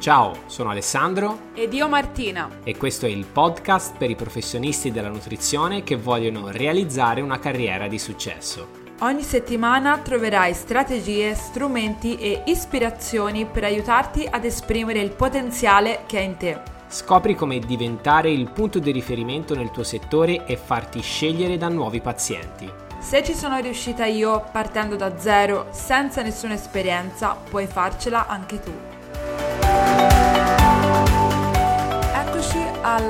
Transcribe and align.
Ciao, 0.00 0.44
sono 0.46 0.70
Alessandro 0.70 1.50
ed 1.52 1.74
io 1.74 1.86
Martina 1.86 2.48
e 2.64 2.74
questo 2.74 3.04
è 3.04 3.10
il 3.10 3.26
podcast 3.26 3.98
per 3.98 4.08
i 4.08 4.16
professionisti 4.16 4.90
della 4.90 5.10
nutrizione 5.10 5.82
che 5.82 5.96
vogliono 5.96 6.48
realizzare 6.48 7.20
una 7.20 7.38
carriera 7.38 7.86
di 7.86 7.98
successo. 7.98 8.68
Ogni 9.00 9.22
settimana 9.22 9.98
troverai 9.98 10.54
strategie, 10.54 11.34
strumenti 11.34 12.16
e 12.16 12.44
ispirazioni 12.46 13.44
per 13.44 13.64
aiutarti 13.64 14.26
ad 14.26 14.46
esprimere 14.46 15.00
il 15.00 15.10
potenziale 15.10 16.04
che 16.06 16.18
è 16.18 16.22
in 16.22 16.38
te. 16.38 16.58
Scopri 16.88 17.34
come 17.34 17.58
diventare 17.58 18.30
il 18.30 18.50
punto 18.50 18.78
di 18.78 18.92
riferimento 18.92 19.54
nel 19.54 19.70
tuo 19.70 19.84
settore 19.84 20.46
e 20.46 20.56
farti 20.56 21.02
scegliere 21.02 21.58
da 21.58 21.68
nuovi 21.68 22.00
pazienti. 22.00 22.72
Se 23.00 23.22
ci 23.22 23.34
sono 23.34 23.58
riuscita 23.58 24.06
io 24.06 24.46
partendo 24.50 24.96
da 24.96 25.18
zero, 25.18 25.66
senza 25.72 26.22
nessuna 26.22 26.54
esperienza, 26.54 27.36
puoi 27.50 27.66
farcela 27.66 28.26
anche 28.26 28.60
tu. 28.60 28.89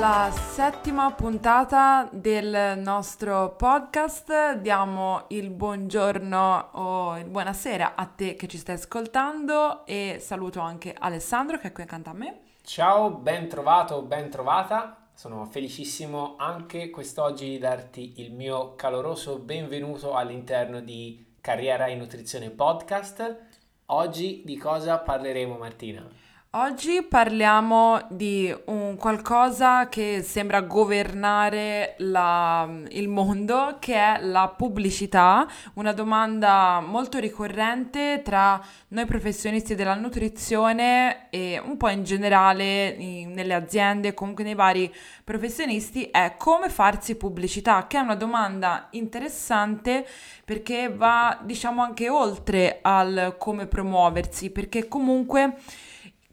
Alla 0.00 0.30
settima 0.30 1.10
puntata 1.12 2.08
del 2.12 2.78
nostro 2.78 3.54
podcast. 3.56 4.54
Diamo 4.54 5.24
il 5.28 5.50
buongiorno 5.50 6.70
o 6.72 7.18
il 7.18 7.26
buonasera 7.26 7.94
a 7.96 8.06
te 8.06 8.34
che 8.34 8.46
ci 8.46 8.56
stai 8.56 8.76
ascoltando 8.76 9.84
e 9.86 10.18
saluto 10.20 10.60
anche 10.60 10.94
Alessandro 10.98 11.58
che 11.58 11.68
è 11.68 11.72
qui 11.72 11.82
accanto 11.82 12.10
a 12.10 12.12
me. 12.12 12.40
Ciao, 12.62 13.10
ben 13.10 13.48
trovato, 13.48 14.02
ben 14.02 14.30
trovata. 14.30 15.08
Sono 15.12 15.44
felicissimo 15.46 16.36
anche 16.38 16.90
quest'oggi 16.90 17.48
di 17.48 17.58
darti 17.58 18.20
il 18.20 18.32
mio 18.32 18.74
caloroso 18.76 19.38
benvenuto 19.38 20.14
all'interno 20.14 20.80
di 20.80 21.34
Carriera 21.40 21.88
in 21.88 21.98
Nutrizione 21.98 22.50
Podcast. 22.50 23.38
Oggi 23.86 24.42
di 24.44 24.56
cosa 24.56 24.98
parleremo 24.98 25.56
Martina? 25.56 26.19
Oggi 26.54 27.04
parliamo 27.04 28.08
di 28.08 28.52
un 28.64 28.96
qualcosa 28.96 29.88
che 29.88 30.20
sembra 30.24 30.62
governare 30.62 31.94
la, 31.98 32.68
il 32.88 33.06
mondo, 33.06 33.76
che 33.78 33.94
è 33.94 34.18
la 34.20 34.48
pubblicità, 34.48 35.46
una 35.74 35.92
domanda 35.92 36.80
molto 36.80 37.20
ricorrente 37.20 38.22
tra 38.24 38.60
noi 38.88 39.06
professionisti 39.06 39.76
della 39.76 39.94
nutrizione 39.94 41.30
e 41.30 41.62
un 41.64 41.76
po' 41.76 41.88
in 41.88 42.02
generale 42.02 42.96
in, 42.98 43.30
nelle 43.30 43.54
aziende, 43.54 44.12
comunque 44.12 44.42
nei 44.42 44.56
vari 44.56 44.92
professionisti, 45.22 46.06
è 46.06 46.34
come 46.36 46.68
farsi 46.68 47.14
pubblicità, 47.14 47.86
che 47.86 47.96
è 47.96 48.00
una 48.00 48.16
domanda 48.16 48.88
interessante 48.90 50.04
perché 50.44 50.92
va 50.92 51.38
diciamo 51.44 51.80
anche 51.80 52.08
oltre 52.08 52.80
al 52.82 53.36
come 53.38 53.68
promuoversi, 53.68 54.50
perché 54.50 54.88
comunque 54.88 55.54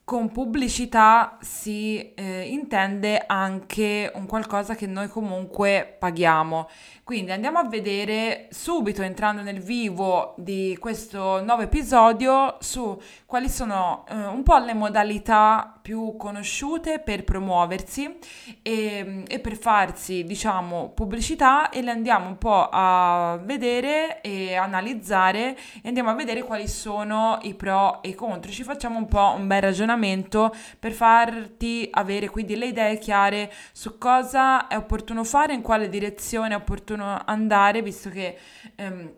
con 0.08 0.32
pubblicità 0.32 1.38
si 1.42 2.14
eh, 2.14 2.44
intende 2.44 3.26
anche 3.28 4.10
un 4.16 4.26
qualcosa 4.26 4.74
che 4.74 4.88
noi 4.88 5.10
comunque 5.10 5.98
paghiamo. 6.00 6.70
Quindi 7.04 7.32
andiamo 7.32 7.60
a 7.60 7.68
vedere 7.68 8.48
subito 8.50 9.02
entrando 9.02 9.42
nel 9.42 9.60
vivo 9.60 10.34
di 10.38 10.78
questo 10.80 11.44
nuovo 11.44 11.62
episodio 11.62 12.56
su 12.60 12.98
quali 13.26 13.50
sono 13.50 14.06
eh, 14.10 14.14
un 14.14 14.44
po' 14.44 14.58
le 14.58 14.74
modalità 14.74 15.78
più 15.82 16.16
conosciute 16.18 17.00
per 17.00 17.24
promuoversi 17.24 18.18
e, 18.62 19.24
e, 19.26 19.40
per 19.40 19.58
farsi 19.58 20.26
diciamo 20.26 20.90
pubblicità 20.90 21.70
e 21.70 21.82
le 21.82 21.92
andiamo 21.92 22.28
un 22.28 22.38
po' 22.38 22.68
a 22.70 23.40
vedere 23.42 24.20
e 24.20 24.56
analizzare 24.56 25.58
e 25.82 25.88
andiamo 25.88 26.10
a 26.10 26.14
vedere 26.14 26.44
quali 26.44 26.68
sono 26.68 27.40
i 27.44 27.54
pro 27.54 28.02
e 28.02 28.10
i 28.10 28.16
contro. 28.16 28.52
Ci 28.52 28.64
facciamo 28.64 28.98
un 28.98 29.08
po' 29.08 29.34
un 29.38 29.48
bel 29.48 29.62
ragionamento 29.62 29.96
per 29.98 30.92
farti 30.92 31.88
avere 31.92 32.30
quindi 32.30 32.56
le 32.56 32.68
idee 32.68 32.98
chiare 32.98 33.52
su 33.72 33.98
cosa 33.98 34.68
è 34.68 34.78
opportuno 34.78 35.24
fare, 35.24 35.54
in 35.54 35.62
quale 35.62 35.90
direzione 35.90 36.54
è 36.54 36.58
opportuno 36.58 37.22
andare, 37.26 37.82
visto 37.82 38.10
che... 38.10 38.38
Ehm, 38.76 39.12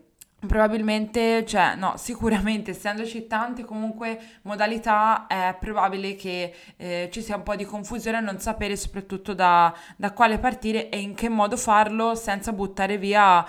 Probabilmente, 0.46 1.44
cioè 1.44 1.74
no, 1.74 1.94
sicuramente 1.98 2.70
essendoci 2.70 3.26
tante 3.26 3.62
comunque 3.62 4.18
modalità 4.42 5.26
è 5.26 5.54
probabile 5.60 6.14
che 6.14 6.54
eh, 6.76 7.10
ci 7.12 7.20
sia 7.20 7.36
un 7.36 7.42
po' 7.42 7.56
di 7.56 7.66
confusione 7.66 8.16
a 8.16 8.20
non 8.20 8.38
sapere 8.38 8.74
soprattutto 8.74 9.34
da, 9.34 9.74
da, 9.96 10.12
quale 10.12 10.38
partire 10.38 10.88
e 10.88 10.98
in 10.98 11.14
che 11.14 11.28
modo 11.28 11.58
farlo 11.58 12.14
senza 12.14 12.52
buttare 12.54 12.96
via 12.96 13.44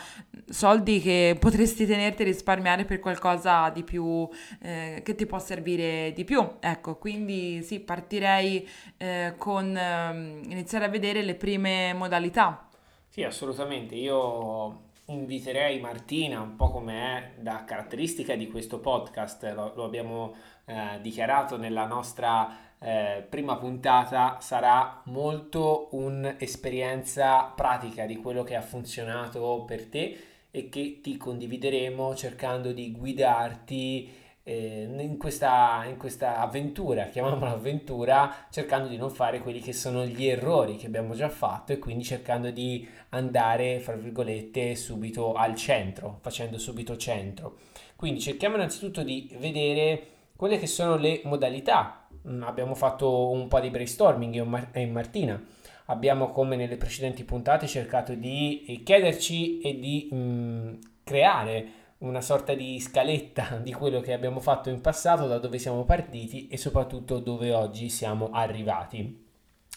soldi 0.52 1.00
che 1.00 1.36
potresti 1.40 1.86
tenerti 1.86 2.24
risparmiare 2.24 2.86
per 2.86 3.00
qualcosa 3.00 3.70
di 3.70 3.84
più 3.84 4.28
eh, 4.62 5.02
che 5.04 5.16
ti 5.16 5.26
può 5.26 5.40
servire 5.40 6.12
di 6.14 6.24
più. 6.24 6.58
Ecco, 6.60 6.98
quindi 6.98 7.64
sì, 7.64 7.80
partirei 7.80 8.68
eh, 8.98 9.34
con 9.38 9.76
ehm, 9.76 10.42
iniziare 10.50 10.86
a 10.86 10.90
vedere 10.90 11.22
le 11.24 11.36
prime 11.36 11.94
modalità. 11.94 12.68
Sì, 13.08 13.24
assolutamente. 13.24 13.96
Io 13.96 14.90
inviterei 15.06 15.80
Martina, 15.80 16.42
un 16.42 16.56
po' 16.56 16.70
come 16.70 17.18
è 17.18 17.42
da 17.42 17.64
caratteristica 17.66 18.36
di 18.36 18.48
questo 18.50 18.80
podcast, 18.80 19.52
lo, 19.54 19.74
lo 19.76 19.84
abbiamo 19.84 20.36
eh, 20.66 21.00
dichiarato 21.02 21.58
nella 21.58 21.86
nostra 21.86 22.70
eh, 22.80 23.26
prima 23.30 23.58
puntata, 23.58 24.38
sarà 24.40 25.02
molto 25.06 25.90
un'esperienza 25.92 27.44
pratica 27.56 28.06
di 28.06 28.16
quello 28.18 28.44
che 28.44 28.56
ha 28.56 28.62
funzionato 28.62 29.64
per 29.68 29.86
te 29.88 30.26
e 30.52 30.70
che 30.70 31.00
ti 31.02 31.18
condivideremo 31.18 32.14
cercando 32.16 32.74
di 32.74 32.92
guidarti 32.92 34.20
eh, 34.44 34.88
in, 35.00 35.18
questa, 35.18 35.86
in 35.88 35.98
questa 35.98 36.40
avventura, 36.40 37.06
chiamiamola 37.06 37.52
avventura, 37.52 38.48
cercando 38.50 38.88
di 38.88 38.98
non 38.98 39.10
fare 39.10 39.40
quelli 39.40 39.60
che 39.60 39.74
sono 39.74 40.06
gli 40.06 40.26
errori 40.26 40.76
che 40.76 40.88
abbiamo 40.88 41.14
già 41.14 41.30
fatto 41.30 41.72
e 41.72 41.80
quindi 41.80 42.04
cercando 42.04 42.50
di 42.52 42.88
andare, 43.10 43.80
fra 43.80 43.96
virgolette, 43.96 44.76
subito 44.76 45.34
al 45.34 45.56
centro, 45.56 46.18
facendo 46.22 46.58
subito 46.58 46.98
centro. 46.98 47.58
Quindi 47.96 48.20
cerchiamo 48.20 48.56
innanzitutto 48.56 49.04
di 49.04 49.34
vedere 49.40 50.08
quelle 50.36 50.58
che 50.58 50.68
sono 50.68 50.98
le 50.98 51.22
modalità. 51.24 52.08
Mm, 52.28 52.44
abbiamo 52.44 52.74
fatto 52.76 53.30
un 53.30 53.48
po' 53.48 53.60
di 53.60 53.70
brainstorming 53.70 54.34
io 54.34 54.68
e 54.72 54.86
Martina. 54.88 55.42
Abbiamo, 55.86 56.30
come 56.30 56.56
nelle 56.56 56.78
precedenti 56.78 57.24
puntate, 57.24 57.68
cercato 57.68 58.14
di 58.14 58.82
chiederci 58.84 59.60
e 59.62 59.80
di 59.80 60.10
mh, 60.12 60.16
mm, 60.16 60.74
creare 61.04 61.66
una 62.00 62.22
sorta 62.22 62.54
di 62.54 62.80
scaletta 62.80 63.58
di 63.64 63.74
quello 63.74 64.00
che 64.02 64.14
abbiamo 64.14 64.40
fatto 64.40 64.70
in 64.70 64.82
passato, 64.82 65.28
da 65.28 65.40
dove 65.40 65.58
siamo 65.58 65.84
partiti 65.84 66.48
e 66.48 66.58
soprattutto 66.58 67.20
dove 67.20 67.54
oggi 67.54 67.90
siamo 67.90 68.30
arrivati. 68.32 69.28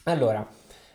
Allora, 0.04 0.47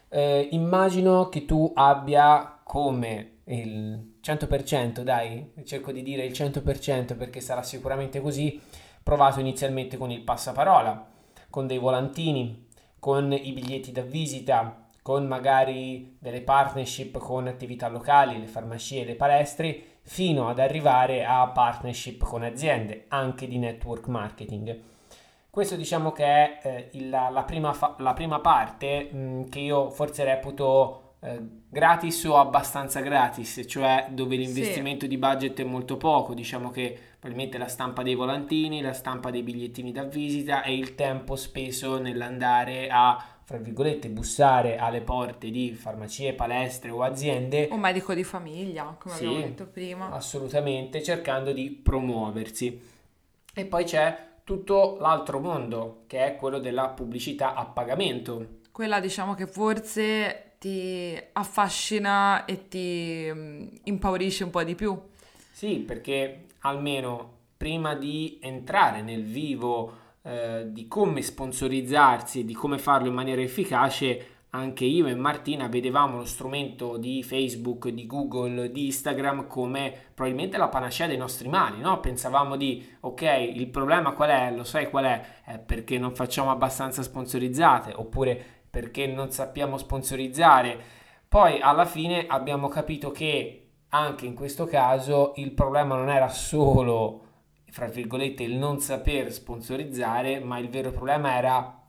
eh, 0.10 0.48
immagino 0.52 1.30
che 1.30 1.46
tu 1.46 1.72
abbia 1.76 2.60
come 2.64 3.38
il 3.46 4.18
100%, 4.22 5.02
dai, 5.02 5.54
cerco 5.64 5.92
di 5.92 6.04
dire 6.04 6.26
il 6.26 6.32
100% 6.32 7.18
perché 7.18 7.42
sarà 7.42 7.64
sicuramente 7.64 8.22
così, 8.22 8.62
provato 9.02 9.40
inizialmente 9.40 9.98
con 9.98 10.12
il 10.12 10.22
passaparola, 10.22 11.08
con 11.50 11.66
dei 11.66 11.80
volantini, 11.80 12.68
con 13.00 13.32
i 13.32 13.52
biglietti 13.54 13.92
da 13.92 14.02
visita, 14.02 14.89
con 15.10 15.26
magari 15.26 16.18
delle 16.20 16.42
partnership 16.42 17.18
con 17.18 17.48
attività 17.48 17.88
locali, 17.88 18.40
le 18.40 18.46
farmacie, 18.46 19.06
le 19.06 19.16
palestre, 19.16 19.82
fino 20.04 20.50
ad 20.50 20.60
arrivare 20.60 21.26
a 21.26 21.48
partnership 21.48 22.24
con 22.24 22.44
aziende, 22.44 23.06
anche 23.08 23.48
di 23.48 23.58
network 23.58 24.06
marketing. 24.06 24.80
Questo 25.50 25.76
diciamo 25.76 26.12
che 26.12 26.26
è 26.26 26.60
eh, 26.62 26.90
il, 26.92 27.10
la, 27.10 27.44
prima 27.44 27.74
fa- 27.74 27.96
la, 27.98 28.14
prima 28.14 28.40
parte 28.40 29.10
mh, 29.12 29.18
mm, 29.18 29.44
che 29.46 29.58
io 29.58 29.90
forse 29.90 30.24
reputo 30.26 31.16
eh, 31.22 31.42
gratis 31.68 32.26
o 32.26 32.38
abbastanza 32.38 33.00
gratis, 33.00 33.64
cioè 33.66 34.10
dove 34.12 34.36
l'investimento 34.36 35.06
sì. 35.06 35.08
di 35.08 35.18
budget 35.18 35.60
è 35.60 35.64
molto 35.64 35.98
poco, 35.98 36.36
diciamo 36.36 36.70
che 36.70 36.96
probabilmente 37.20 37.58
la 37.58 37.68
stampa 37.68 38.04
dei 38.04 38.14
volantini, 38.14 38.80
la 38.80 38.94
stampa 38.94 39.32
dei 39.32 39.42
bigliettini 39.42 39.92
da 39.92 40.04
visita 40.04 40.62
e 40.62 40.76
il 40.76 40.94
tempo 40.94 41.36
speso 41.36 42.00
nell'andare 42.00 42.90
a 42.92 43.39
fra 43.50 43.58
virgolette, 43.58 44.10
bussare 44.10 44.78
alle 44.78 45.02
porte 45.02 45.50
di 45.50 45.74
farmacie, 45.74 46.34
palestre 46.34 46.92
o 46.92 47.02
aziende. 47.02 47.68
Un 47.72 47.80
medico 47.80 48.14
di 48.14 48.24
famiglia, 48.24 48.96
come 49.00 49.16
sì, 49.16 49.26
abbiamo 49.26 49.44
detto 49.44 49.66
prima. 49.66 50.12
Assolutamente, 50.12 51.02
cercando 51.02 51.52
di 51.52 51.72
promuoversi. 51.72 52.80
E 53.52 53.66
poi 53.66 53.86
c'è 53.86 54.34
tutto 54.44 54.98
l'altro 55.00 55.40
mondo, 55.40 56.04
che 56.06 56.28
è 56.28 56.36
quello 56.36 56.60
della 56.60 56.90
pubblicità 56.90 57.56
a 57.56 57.66
pagamento. 57.66 58.60
Quella 58.72 59.00
diciamo 59.00 59.34
che 59.34 59.48
forse 59.48 60.52
ti 60.60 61.20
affascina 61.32 62.46
e 62.46 62.68
ti 62.68 63.32
mm, 63.34 63.68
impaurisce 63.86 64.44
un 64.44 64.52
po' 64.52 64.64
di 64.64 64.76
più. 64.76 64.96
Sì, 65.50 65.78
perché 65.78 66.46
almeno 66.60 67.38
prima 67.58 67.96
di 67.96 68.38
entrare 68.44 69.02
nel 69.02 69.24
vivo 69.24 70.09
eh, 70.22 70.66
di 70.68 70.88
come 70.88 71.22
sponsorizzarsi 71.22 72.42
e 72.42 72.46
di 72.46 72.54
come 72.54 72.78
farlo 72.78 73.08
in 73.08 73.14
maniera 73.14 73.42
efficace, 73.42 74.38
anche 74.52 74.84
io 74.84 75.06
e 75.06 75.14
Martina 75.14 75.68
vedevamo 75.68 76.18
lo 76.18 76.26
strumento 76.26 76.98
di 76.98 77.22
Facebook, 77.22 77.88
di 77.90 78.08
Google, 78.08 78.72
di 78.72 78.88
Instagram 78.88 79.46
come 79.46 79.94
probabilmente 80.14 80.58
la 80.58 80.70
panacea 80.70 81.06
dei 81.06 81.18
nostri 81.18 81.48
mali, 81.48 81.80
no? 81.80 82.00
Pensavamo 82.00 82.56
di, 82.56 82.84
ok, 83.02 83.52
il 83.54 83.68
problema 83.68 84.14
qual 84.14 84.30
è? 84.30 84.52
Lo 84.56 84.64
sai 84.64 84.90
qual 84.90 85.06
è? 85.06 85.42
È 85.44 85.60
perché 85.60 86.00
non 86.00 86.16
facciamo 86.16 86.50
abbastanza 86.50 87.04
sponsorizzate, 87.04 87.94
oppure 87.96 88.44
perché 88.70 89.06
non 89.06 89.30
sappiamo 89.32 89.78
sponsorizzare. 89.78 90.98
Poi 91.28 91.60
alla 91.62 91.86
fine 91.86 92.26
abbiamo 92.28 92.70
capito 92.70 93.12
che 93.12 93.68
anche 93.90 94.26
in 94.26 94.34
questo 94.34 94.66
caso 94.66 95.34
il 95.36 95.52
problema 95.52 95.96
non 95.96 96.10
era 96.10 96.30
solo, 96.30 97.26
fra 97.70 97.88
virgolette, 97.88 98.44
il 98.44 98.56
non 98.56 98.80
saper 98.80 99.32
sponsorizzare, 99.32 100.40
ma 100.40 100.58
il 100.60 100.70
vero 100.70 100.92
problema 100.92 101.36
era 101.36 101.82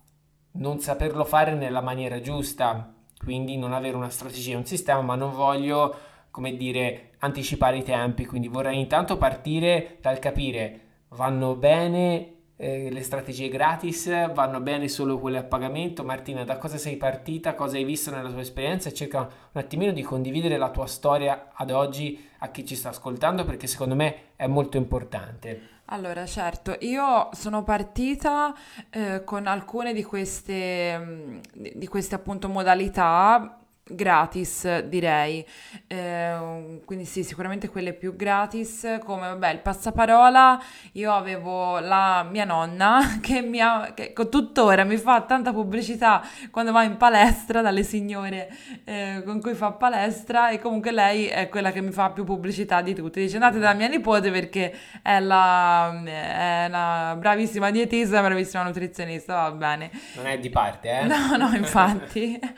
non 0.53 0.81
saperlo 0.81 1.25
fare 1.25 1.55
nella 1.55 1.81
maniera 1.81 2.21
giusta, 2.21 2.95
quindi 3.23 3.57
non 3.57 3.73
avere 3.73 3.97
una 3.97 4.11
strategia, 4.11 4.57
un 4.57 4.65
sistema, 4.65 5.01
ma 5.01 5.15
non 5.15 5.33
voglio, 5.33 5.95
come 6.31 6.57
dire, 6.57 7.13
anticipare 7.19 7.79
i 7.79 7.83
tempi, 7.83 8.27
quindi 8.27 8.49
vorrei 8.49 8.79
intanto 8.81 9.17
partire 9.17 9.99
dal 10.01 10.19
capire 10.19 10.81
vanno 11.11 11.55
bene 11.57 12.35
eh, 12.57 12.91
le 12.91 13.03
strategie 13.03 13.49
gratis, 13.49 14.33
vanno 14.33 14.61
bene 14.61 14.89
solo 14.89 15.19
quelle 15.19 15.39
a 15.39 15.45
pagamento. 15.45 16.05
Martina, 16.05 16.45
da 16.45 16.59
cosa 16.59 16.77
sei 16.77 16.97
partita, 16.97 17.55
cosa 17.55 17.77
hai 17.77 17.85
visto 17.85 18.11
nella 18.11 18.31
tua 18.31 18.41
esperienza? 18.41 18.93
Cerca 18.93 19.21
un 19.21 19.61
attimino 19.61 19.93
di 19.93 20.03
condividere 20.03 20.59
la 20.59 20.71
tua 20.71 20.87
storia 20.87 21.51
ad 21.55 21.71
oggi 21.71 22.29
a 22.41 22.49
chi 22.49 22.67
ci 22.67 22.77
sta 22.77 22.91
ascoltando 22.91 23.45
perché 23.45 23.67
secondo 23.67 23.95
me 23.95 24.33
è 24.37 24.47
molto 24.47 24.77
importante. 24.77 25.79
Allora, 25.93 26.25
certo, 26.25 26.77
io 26.81 27.31
sono 27.33 27.65
partita 27.65 28.55
eh, 28.91 29.25
con 29.25 29.47
alcune 29.47 29.93
di 29.93 30.05
queste, 30.05 30.97
mm, 30.99 31.39
di 31.75 31.89
queste 31.89 32.15
appunto 32.15 32.49
modalità 32.49 33.60
gratis 33.91 34.81
direi. 34.81 35.45
Eh, 35.87 36.81
quindi 36.85 37.05
sì 37.05 37.25
sicuramente 37.25 37.69
quelle 37.69 37.93
più 37.93 38.17
gratis 38.17 38.99
come 39.05 39.29
vabbè 39.29 39.51
il 39.51 39.59
passaparola. 39.59 40.61
Io 40.93 41.13
avevo 41.13 41.79
la 41.79 42.27
mia 42.29 42.45
nonna 42.45 43.19
che, 43.21 43.41
mi 43.43 43.61
ha, 43.61 43.93
che 43.95 44.13
tuttora 44.29 44.85
mi 44.85 44.97
fa 44.97 45.23
tanta 45.23 45.53
pubblicità 45.53 46.23
quando 46.51 46.73
va 46.73 46.83
in 46.85 46.97
palestra 46.97 47.61
dalle 47.61 47.83
signore 47.83 48.51
eh, 48.85 49.23
con 49.25 49.41
cui 49.41 49.55
fa 49.55 49.73
palestra 49.73 50.51
e 50.51 50.59
comunque 50.59 50.93
lei 50.93 51.27
è 51.27 51.49
quella 51.49 51.73
che 51.73 51.81
mi 51.81 51.91
fa 51.91 52.11
più 52.11 52.25
pubblicità 52.25 52.81
di 52.81 52.95
tutte 52.95 53.21
dice 53.21 53.35
andate 53.37 53.59
da 53.59 53.73
mia 53.75 53.89
nipote 53.89 54.31
perché 54.31 54.75
è 55.03 55.19
la, 55.21 55.93
è 56.05 56.65
una 56.69 57.17
bravissima 57.19 57.71
dietista 57.71 58.21
bravissima 58.21 58.63
nutrizionista 58.63 59.35
va 59.35 59.53
bene. 59.53 59.91
Non 60.17 60.27
è 60.27 60.39
di 60.39 60.51
parte 60.51 60.91
eh? 60.91 61.05
No 61.11 61.37
no 61.37 61.55
infatti. 61.55 62.39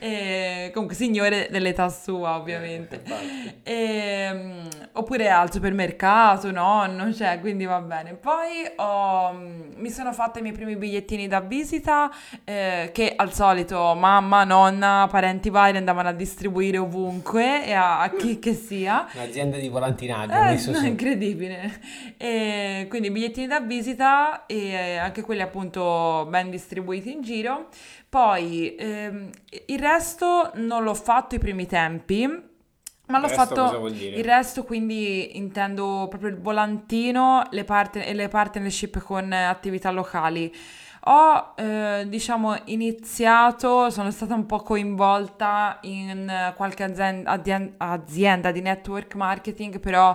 E 0.00 0.67
comunque 0.70 0.96
signore 0.96 1.48
dell'età 1.50 1.88
sua 1.88 2.36
ovviamente. 2.36 3.02
Eh, 3.62 3.76
e, 3.78 4.68
oppure 4.92 5.30
al 5.30 5.52
supermercato, 5.52 6.50
nonno, 6.50 7.12
cioè, 7.12 7.38
quindi 7.40 7.64
va 7.64 7.80
bene. 7.80 8.14
Poi 8.14 8.70
ho, 8.76 9.32
mi 9.32 9.90
sono 9.90 10.12
fatta 10.12 10.38
i 10.38 10.42
miei 10.42 10.54
primi 10.54 10.76
bigliettini 10.76 11.28
da 11.28 11.40
visita 11.40 12.10
eh, 12.44 12.90
che 12.92 13.12
al 13.14 13.32
solito 13.32 13.94
mamma, 13.94 14.44
nonna, 14.44 15.06
parenti 15.10 15.50
vari 15.50 15.76
andavano 15.76 16.08
a 16.08 16.12
distribuire 16.12 16.78
ovunque 16.78 17.64
e 17.64 17.72
a, 17.72 18.00
a 18.00 18.10
chi 18.10 18.38
che 18.38 18.54
sia. 18.54 19.06
Un'azienda 19.14 19.56
di 19.56 19.68
volantinaggio. 19.68 20.70
Eh, 20.70 20.72
no, 20.72 20.86
incredibile. 20.86 21.80
E 22.16 22.86
quindi 22.88 23.10
bigliettini 23.10 23.46
da 23.46 23.60
visita 23.60 24.46
e 24.46 24.96
anche 24.96 25.22
quelli 25.22 25.42
appunto 25.42 26.26
ben 26.28 26.50
distribuiti 26.50 27.12
in 27.12 27.22
giro. 27.22 27.68
Poi 28.08 28.74
ehm, 28.74 29.30
il 29.66 29.78
resto 29.78 30.50
non 30.54 30.82
l'ho 30.82 30.94
fatto 30.94 31.34
i 31.34 31.38
primi 31.38 31.66
tempi, 31.66 32.26
ma 33.08 33.18
l'ho 33.18 33.28
fatto 33.28 33.86
il 33.86 34.24
resto, 34.24 34.64
quindi 34.64 35.36
intendo 35.36 36.06
proprio 36.08 36.30
il 36.30 36.38
volantino 36.38 37.46
le 37.50 37.64
part- 37.64 37.96
e 37.96 38.14
le 38.14 38.28
partnership 38.28 38.98
con 39.00 39.32
attività 39.32 39.90
locali. 39.90 40.54
Ho, 41.04 41.54
eh, 41.56 42.04
diciamo, 42.06 42.56
iniziato, 42.66 43.88
sono 43.88 44.10
stata 44.10 44.34
un 44.34 44.44
po' 44.44 44.58
coinvolta 44.58 45.78
in 45.82 46.52
qualche 46.56 46.82
azienda, 46.82 47.40
azienda 47.78 48.50
di 48.50 48.60
network 48.60 49.14
marketing, 49.14 49.80
però 49.80 50.14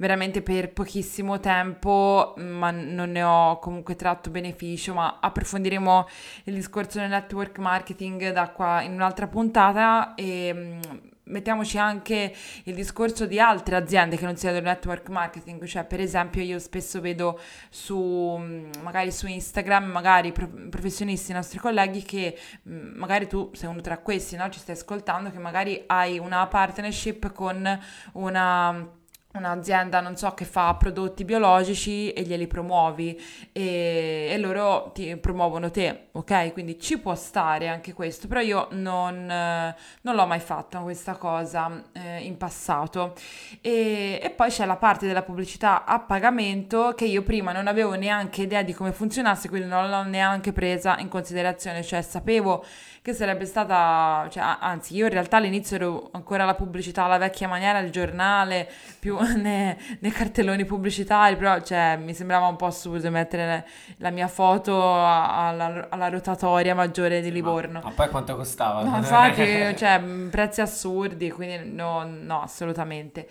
veramente 0.00 0.40
per 0.40 0.72
pochissimo 0.72 1.40
tempo, 1.40 2.34
ma 2.38 2.70
non 2.70 3.10
ne 3.12 3.22
ho 3.22 3.58
comunque 3.58 3.96
tratto 3.96 4.30
beneficio, 4.30 4.94
ma 4.94 5.18
approfondiremo 5.20 6.08
il 6.44 6.54
discorso 6.54 6.98
del 6.98 7.10
network 7.10 7.58
marketing 7.58 8.32
da 8.32 8.48
qua 8.48 8.80
in 8.80 8.92
un'altra 8.92 9.28
puntata 9.28 10.14
e 10.14 10.52
mm, 10.54 10.80
mettiamoci 11.24 11.76
anche 11.76 12.34
il 12.64 12.74
discorso 12.74 13.26
di 13.26 13.38
altre 13.38 13.76
aziende 13.76 14.16
che 14.16 14.24
non 14.24 14.36
siano 14.36 14.54
del 14.54 14.64
network 14.64 15.10
marketing, 15.10 15.66
cioè 15.66 15.84
per 15.84 16.00
esempio 16.00 16.40
io 16.40 16.58
spesso 16.58 17.02
vedo 17.02 17.38
su 17.68 18.38
mm, 18.40 18.70
magari 18.80 19.12
su 19.12 19.26
Instagram, 19.26 19.84
magari 19.84 20.32
professionisti, 20.32 21.34
nostri 21.34 21.58
colleghi 21.58 22.02
che 22.02 22.38
mm, 22.66 22.96
magari 22.96 23.28
tu 23.28 23.50
sei 23.52 23.68
uno 23.68 23.82
tra 23.82 23.98
questi, 23.98 24.36
no? 24.36 24.48
ci 24.48 24.60
stai 24.60 24.76
ascoltando, 24.76 25.30
che 25.30 25.38
magari 25.38 25.84
hai 25.88 26.18
una 26.18 26.46
partnership 26.46 27.32
con 27.32 27.78
una 28.12 28.98
un'azienda, 29.32 30.00
non 30.00 30.16
so, 30.16 30.34
che 30.34 30.44
fa 30.44 30.74
prodotti 30.74 31.24
biologici 31.24 32.12
e 32.12 32.22
glieli 32.22 32.46
promuovi 32.46 33.20
e, 33.52 34.28
e, 34.30 34.38
loro 34.38 34.90
ti 34.92 35.16
promuovono 35.16 35.70
te, 35.70 36.08
ok? 36.12 36.52
Quindi 36.52 36.80
ci 36.80 36.98
può 36.98 37.14
stare 37.14 37.68
anche 37.68 37.92
questo, 37.92 38.26
però 38.26 38.40
io 38.40 38.68
non, 38.72 39.26
non 39.26 40.14
l'ho 40.14 40.26
mai 40.26 40.40
fatta 40.40 40.80
questa 40.80 41.14
cosa 41.14 41.82
eh, 41.92 42.22
in 42.22 42.36
passato. 42.36 43.14
E, 43.60 44.18
e, 44.22 44.30
poi 44.30 44.50
c'è 44.50 44.66
la 44.66 44.76
parte 44.76 45.06
della 45.06 45.22
pubblicità 45.22 45.84
a 45.84 46.00
pagamento 46.00 46.92
che 46.96 47.04
io 47.04 47.22
prima 47.22 47.52
non 47.52 47.68
avevo 47.68 47.94
neanche 47.94 48.42
idea 48.42 48.62
di 48.62 48.72
come 48.72 48.92
funzionasse, 48.92 49.48
quindi 49.48 49.68
non 49.68 49.88
l'ho 49.88 50.02
neanche 50.02 50.52
presa 50.52 50.98
in 50.98 51.08
considerazione, 51.08 51.84
cioè 51.84 52.02
sapevo 52.02 52.64
che 53.02 53.14
sarebbe 53.14 53.46
stata, 53.46 54.28
cioè, 54.30 54.56
anzi 54.60 54.94
io 54.94 55.06
in 55.06 55.12
realtà 55.12 55.38
all'inizio 55.38 55.76
ero 55.76 56.08
ancora 56.12 56.44
la 56.44 56.54
pubblicità 56.54 57.04
alla 57.04 57.16
vecchia 57.16 57.48
maniera, 57.48 57.78
il 57.78 57.90
giornale, 57.90 58.70
più 58.98 59.16
nei, 59.36 59.74
nei 60.00 60.10
cartelloni 60.10 60.66
pubblicitari, 60.66 61.36
però 61.36 61.60
cioè, 61.62 61.96
mi 61.96 62.12
sembrava 62.12 62.46
un 62.46 62.56
po' 62.56 62.66
assurdo 62.66 63.10
mettere 63.10 63.66
la 63.98 64.10
mia 64.10 64.28
foto 64.28 64.92
alla, 64.92 65.86
alla 65.88 66.08
rotatoria 66.10 66.74
maggiore 66.74 67.22
di 67.22 67.32
Livorno. 67.32 67.80
Ma, 67.80 67.88
ma 67.88 67.94
poi 67.94 68.08
quanto 68.10 68.36
costava? 68.36 68.82
No, 68.82 68.96
infatti, 68.96 69.44
cioè, 69.76 69.98
prezzi 70.30 70.60
assurdi, 70.60 71.30
quindi 71.30 71.70
no, 71.72 72.04
no 72.04 72.42
assolutamente. 72.42 73.26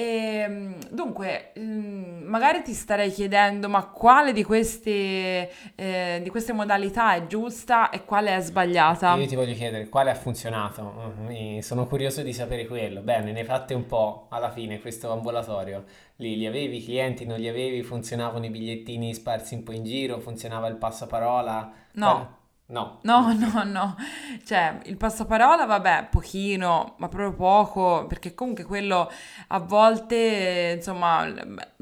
E, 0.00 0.02
ehm, 0.02 0.74
dunque, 0.90 1.52
mm, 1.58 2.22
magari 2.24 2.62
ti 2.62 2.72
starei 2.72 3.10
chiedendo, 3.10 3.68
ma 3.68 3.84
quale 3.84 4.32
di 4.32 4.42
queste, 4.42 5.50
eh, 5.74 6.20
di 6.22 6.30
queste 6.30 6.54
modalità 6.54 7.14
è 7.14 7.26
giusta 7.26 7.90
e 7.90 8.04
quale 8.06 8.34
è 8.34 8.40
sbagliata? 8.40 9.14
Io 9.16 9.26
ti 9.26 9.36
voglio 9.36 9.52
chiedere 9.52 9.88
quale 9.90 10.10
ha 10.10 10.14
funzionato, 10.14 11.14
mm, 11.30 11.58
sono 11.58 11.86
curioso 11.86 12.22
di 12.22 12.32
sapere 12.32 12.66
quello. 12.66 13.02
Bene, 13.02 13.32
ne 13.32 13.44
fatte 13.44 13.74
un 13.74 13.84
po' 13.84 14.26
alla 14.30 14.50
fine 14.50 14.80
questo 14.80 15.12
ambulatorio. 15.12 15.84
Lì 16.16 16.36
li 16.36 16.46
avevi 16.46 16.78
i 16.78 16.84
clienti, 16.84 17.26
non 17.26 17.38
li 17.38 17.48
avevi, 17.48 17.82
funzionavano 17.82 18.46
i 18.46 18.50
bigliettini 18.50 19.12
sparsi 19.12 19.54
un 19.54 19.62
po' 19.64 19.72
in 19.72 19.84
giro, 19.84 20.18
funzionava 20.18 20.66
il 20.68 20.76
passaparola? 20.76 21.72
No. 21.92 22.14
Beh, 22.14 22.39
No. 22.70 23.00
No, 23.02 23.32
no, 23.34 23.64
no. 23.64 23.96
Cioè, 24.44 24.78
il 24.84 24.96
passaparola, 24.96 25.66
vabbè, 25.66 26.08
pochino, 26.10 26.94
ma 26.98 27.08
proprio 27.08 27.34
poco, 27.34 28.06
perché 28.06 28.32
comunque 28.34 28.64
quello 28.64 29.10
a 29.48 29.58
volte, 29.58 30.74
insomma, 30.76 31.26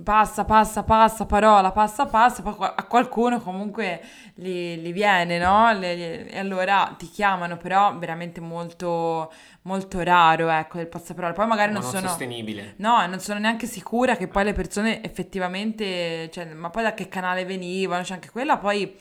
passa, 0.03 0.45
passa, 0.45 0.83
passa, 0.83 1.27
parola, 1.27 1.73
passa, 1.73 2.07
passa, 2.07 2.43
poi 2.43 2.55
a 2.59 2.85
qualcuno 2.85 3.41
comunque 3.41 4.01
gli, 4.35 4.77
gli 4.77 4.93
viene, 4.93 5.39
no? 5.39 5.71
E 5.79 6.39
allora 6.39 6.95
ti 6.97 7.09
chiamano, 7.11 7.59
però 7.59 7.97
veramente 7.99 8.41
molto, 8.41 9.31
molto 9.63 10.03
raro, 10.03 10.49
ecco, 10.49 10.81
il 10.81 10.89
passaparola. 10.89 11.35
Poi 11.35 11.47
magari 11.47 11.73
non, 11.73 11.83
non 11.83 11.91
sono... 11.91 12.09
sostenibile. 12.09 12.75
No, 12.79 13.07
non 13.07 13.21
sono 13.21 13.39
neanche 13.39 13.67
sicura 13.67 14.17
che 14.17 14.27
poi 14.27 14.45
le 14.45 14.55
persone 14.55 15.03
effettivamente, 15.05 16.31
cioè, 16.31 16.47
ma 16.47 16.71
poi 16.71 16.85
da 16.85 16.95
che 16.95 17.09
canale 17.09 17.45
venivano, 17.45 18.03
cioè 18.05 18.15
anche 18.17 18.31
quella 18.31 18.57
poi 18.57 18.97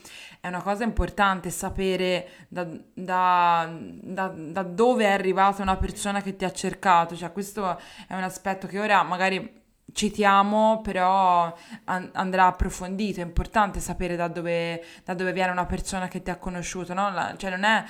è 0.48 0.50
una 0.50 0.62
cosa 0.62 0.84
importante 0.84 1.50
sapere 1.50 2.28
da, 2.48 2.66
da, 2.94 3.70
da, 3.80 4.28
da, 4.34 4.62
dove 4.62 5.04
è 5.04 5.10
arrivata 5.10 5.62
una 5.62 5.76
persona 5.76 6.20
che 6.20 6.36
ti 6.36 6.44
ha 6.44 6.50
cercato, 6.52 7.14
cioè 7.14 7.32
questo 7.32 7.78
è 8.06 8.14
un 8.14 8.22
aspetto 8.22 8.66
che 8.66 8.80
ora 8.80 9.02
magari 9.02 9.56
citiamo, 9.92 10.80
però 10.82 11.52
an- 11.84 12.10
andrà 12.12 12.46
approfondito, 12.46 13.20
è 13.20 13.24
importante 13.24 13.80
sapere 13.80 14.16
da 14.16 14.28
dove, 14.28 14.84
da 15.04 15.14
dove 15.14 15.32
viene 15.32 15.50
una 15.50 15.66
persona 15.66 16.08
che 16.08 16.22
ti 16.22 16.30
ha 16.30 16.36
conosciuto, 16.36 16.94
no? 16.94 17.10
La, 17.10 17.34
cioè 17.36 17.50
non 17.50 17.64
è, 17.64 17.84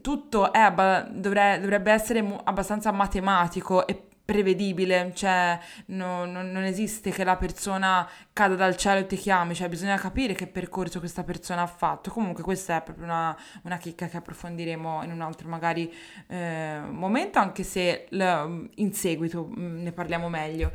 tutto 0.00 0.52
è, 0.52 0.72
dovre- 1.10 1.58
dovrebbe 1.60 1.92
essere 1.92 2.40
abbastanza 2.44 2.90
matematico 2.92 3.86
e 3.86 4.09
prevedibile, 4.30 5.10
cioè 5.12 5.58
no, 5.86 6.24
no, 6.24 6.42
non 6.42 6.62
esiste 6.62 7.10
che 7.10 7.24
la 7.24 7.36
persona 7.36 8.08
cada 8.32 8.54
dal 8.54 8.76
cielo 8.76 9.00
e 9.00 9.06
ti 9.06 9.16
chiami, 9.16 9.56
cioè 9.56 9.68
bisogna 9.68 9.96
capire 9.96 10.34
che 10.34 10.46
percorso 10.46 11.00
questa 11.00 11.24
persona 11.24 11.62
ha 11.62 11.66
fatto. 11.66 12.12
Comunque 12.12 12.44
questa 12.44 12.76
è 12.76 12.82
proprio 12.82 13.06
una, 13.06 13.36
una 13.62 13.76
chicca 13.76 14.06
che 14.06 14.18
approfondiremo 14.18 15.02
in 15.02 15.10
un 15.10 15.20
altro 15.20 15.48
magari 15.48 15.92
eh, 16.28 16.80
momento, 16.88 17.40
anche 17.40 17.64
se 17.64 18.06
l- 18.10 18.68
in 18.76 18.92
seguito 18.92 19.48
mm, 19.48 19.82
ne 19.82 19.90
parliamo 19.90 20.28
meglio. 20.28 20.70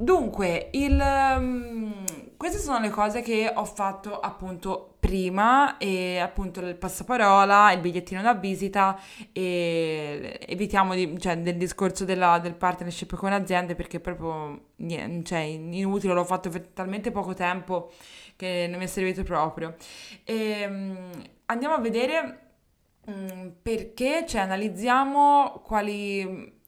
Dunque, 0.00 0.70
il, 0.72 0.98
um, 0.98 1.92
queste 2.38 2.56
sono 2.56 2.78
le 2.78 2.88
cose 2.88 3.20
che 3.20 3.52
ho 3.54 3.66
fatto 3.66 4.18
appunto 4.18 4.96
prima 4.98 5.76
e 5.76 6.16
appunto 6.16 6.60
il 6.60 6.74
passaparola, 6.76 7.70
il 7.72 7.80
bigliettino 7.80 8.22
da 8.22 8.32
visita 8.32 8.98
e 9.30 10.38
evitiamo 10.48 10.94
di, 10.94 11.20
cioè, 11.20 11.36
del 11.36 11.58
discorso 11.58 12.06
della, 12.06 12.38
del 12.38 12.54
partnership 12.54 13.14
con 13.14 13.34
aziende 13.34 13.74
perché 13.74 14.00
proprio 14.00 14.68
niente, 14.76 15.26
cioè, 15.26 15.40
inutile, 15.40 16.14
l'ho 16.14 16.24
fatto 16.24 16.48
per 16.48 16.68
talmente 16.68 17.10
poco 17.10 17.34
tempo 17.34 17.92
che 18.36 18.68
non 18.70 18.78
mi 18.78 18.84
è 18.84 18.88
servito 18.88 19.22
proprio. 19.22 19.76
E, 20.24 20.66
um, 20.66 21.10
andiamo 21.44 21.74
a 21.74 21.78
vedere 21.78 22.38
um, 23.04 23.52
perché, 23.60 24.24
cioè 24.26 24.40
analizziamo 24.40 25.60
quali 25.62 26.58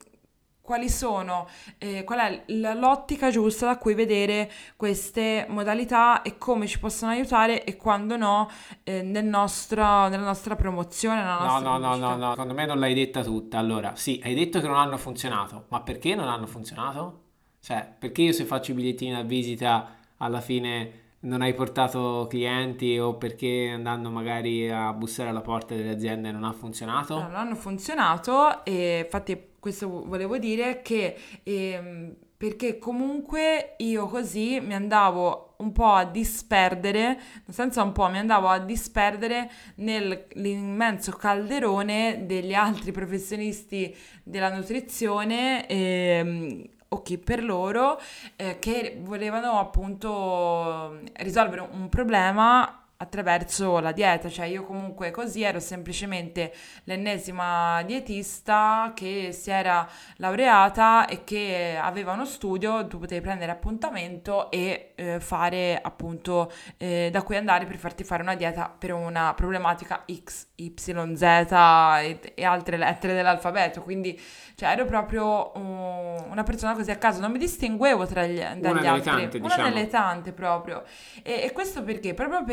quali 0.72 0.88
sono, 0.88 1.46
eh, 1.76 2.02
qual 2.02 2.18
è 2.18 2.44
l'ottica 2.46 3.30
giusta 3.30 3.66
da 3.66 3.76
cui 3.76 3.92
vedere 3.92 4.50
queste 4.74 5.44
modalità 5.50 6.22
e 6.22 6.38
come 6.38 6.66
ci 6.66 6.78
possono 6.78 7.10
aiutare 7.10 7.62
e 7.64 7.76
quando 7.76 8.16
no 8.16 8.48
eh, 8.82 9.02
nel 9.02 9.26
nostro, 9.26 10.08
nella 10.08 10.24
nostra 10.24 10.56
promozione. 10.56 11.16
Nella 11.16 11.40
no, 11.40 11.44
nostra 11.44 11.68
no, 11.68 11.78
no, 11.78 11.96
no, 11.96 12.16
no, 12.16 12.30
secondo 12.30 12.54
me 12.54 12.64
non 12.64 12.78
l'hai 12.78 12.94
detta 12.94 13.22
tutta. 13.22 13.58
Allora, 13.58 13.94
sì, 13.96 14.18
hai 14.24 14.34
detto 14.34 14.60
che 14.60 14.66
non 14.66 14.76
hanno 14.76 14.96
funzionato, 14.96 15.66
ma 15.68 15.82
perché 15.82 16.14
non 16.14 16.28
hanno 16.28 16.46
funzionato? 16.46 17.20
Cioè, 17.60 17.86
perché 17.98 18.22
io 18.22 18.32
se 18.32 18.46
faccio 18.46 18.70
i 18.70 18.74
bigliettini 18.74 19.12
da 19.12 19.22
visita 19.22 19.96
alla 20.16 20.40
fine 20.40 21.00
non 21.20 21.42
hai 21.42 21.52
portato 21.52 22.26
clienti 22.30 22.98
o 22.98 23.16
perché 23.18 23.72
andando 23.74 24.08
magari 24.08 24.70
a 24.70 24.90
bussare 24.94 25.28
alla 25.28 25.42
porta 25.42 25.74
delle 25.74 25.90
aziende 25.90 26.32
non 26.32 26.44
ha 26.44 26.52
funzionato? 26.52 27.18
No, 27.18 27.26
non 27.26 27.36
hanno 27.36 27.54
funzionato 27.56 28.64
e 28.64 29.00
infatti 29.04 29.50
questo 29.62 30.04
volevo 30.04 30.38
dire 30.38 30.82
che 30.82 31.16
ehm, 31.44 32.16
perché 32.36 32.78
comunque 32.78 33.76
io 33.76 34.08
così 34.08 34.58
mi 34.58 34.74
andavo 34.74 35.54
un 35.58 35.70
po' 35.70 35.92
a 35.92 36.04
disperdere, 36.04 37.16
senza 37.48 37.80
un 37.84 37.92
po', 37.92 38.08
mi 38.08 38.18
andavo 38.18 38.48
a 38.48 38.58
disperdere 38.58 39.48
nell'immenso 39.76 41.12
calderone 41.12 42.24
degli 42.26 42.54
altri 42.54 42.90
professionisti 42.90 43.96
della 44.24 44.52
nutrizione. 44.52 45.68
Ehm, 45.68 46.64
o 46.88 47.02
per 47.24 47.42
loro 47.42 47.98
eh, 48.36 48.58
che 48.58 48.98
volevano 49.00 49.58
appunto 49.60 51.00
risolvere 51.14 51.66
un 51.72 51.88
problema 51.88 52.81
attraverso 53.02 53.80
la 53.80 53.92
dieta, 53.92 54.28
cioè 54.28 54.46
io 54.46 54.64
comunque 54.64 55.10
così 55.10 55.42
ero 55.42 55.58
semplicemente 55.58 56.52
l'ennesima 56.84 57.82
dietista 57.82 58.92
che 58.94 59.30
si 59.32 59.50
era 59.50 59.86
laureata 60.16 61.06
e 61.06 61.24
che 61.24 61.78
aveva 61.80 62.12
uno 62.12 62.24
studio, 62.24 62.86
tu 62.86 62.98
potevi 62.98 63.20
prendere 63.20 63.50
appuntamento 63.50 64.50
e 64.50 64.92
eh, 64.94 65.20
fare 65.20 65.80
appunto 65.82 66.50
eh, 66.76 67.08
da 67.10 67.22
cui 67.22 67.36
andare 67.36 67.66
per 67.66 67.76
farti 67.76 68.04
fare 68.04 68.22
una 68.22 68.36
dieta 68.36 68.72
per 68.76 68.92
una 68.92 69.34
problematica 69.34 70.04
X, 70.06 70.46
Y, 70.56 70.72
Z 71.14 71.22
e, 71.22 72.20
e 72.34 72.44
altre 72.44 72.76
lettere 72.76 73.14
dell'alfabeto, 73.14 73.82
quindi 73.82 74.18
cioè 74.54 74.70
ero 74.70 74.84
proprio 74.84 75.50
um, 75.56 76.30
una 76.30 76.44
persona 76.44 76.74
così 76.74 76.90
a 76.90 76.96
caso, 76.96 77.20
non 77.20 77.32
mi 77.32 77.38
distinguevo 77.38 78.06
tra 78.06 78.24
gli, 78.26 78.38
dagli 78.38 78.78
una 78.78 78.92
altri, 78.92 79.10
tante, 79.10 79.38
una 79.38 79.46
diciamo. 79.48 79.68
delle 79.68 79.88
tante 79.88 80.32
proprio. 80.32 80.84
E, 81.22 81.42
e, 81.42 81.52
questo 81.52 81.82
perché? 81.82 82.14
Proprio 82.14 82.44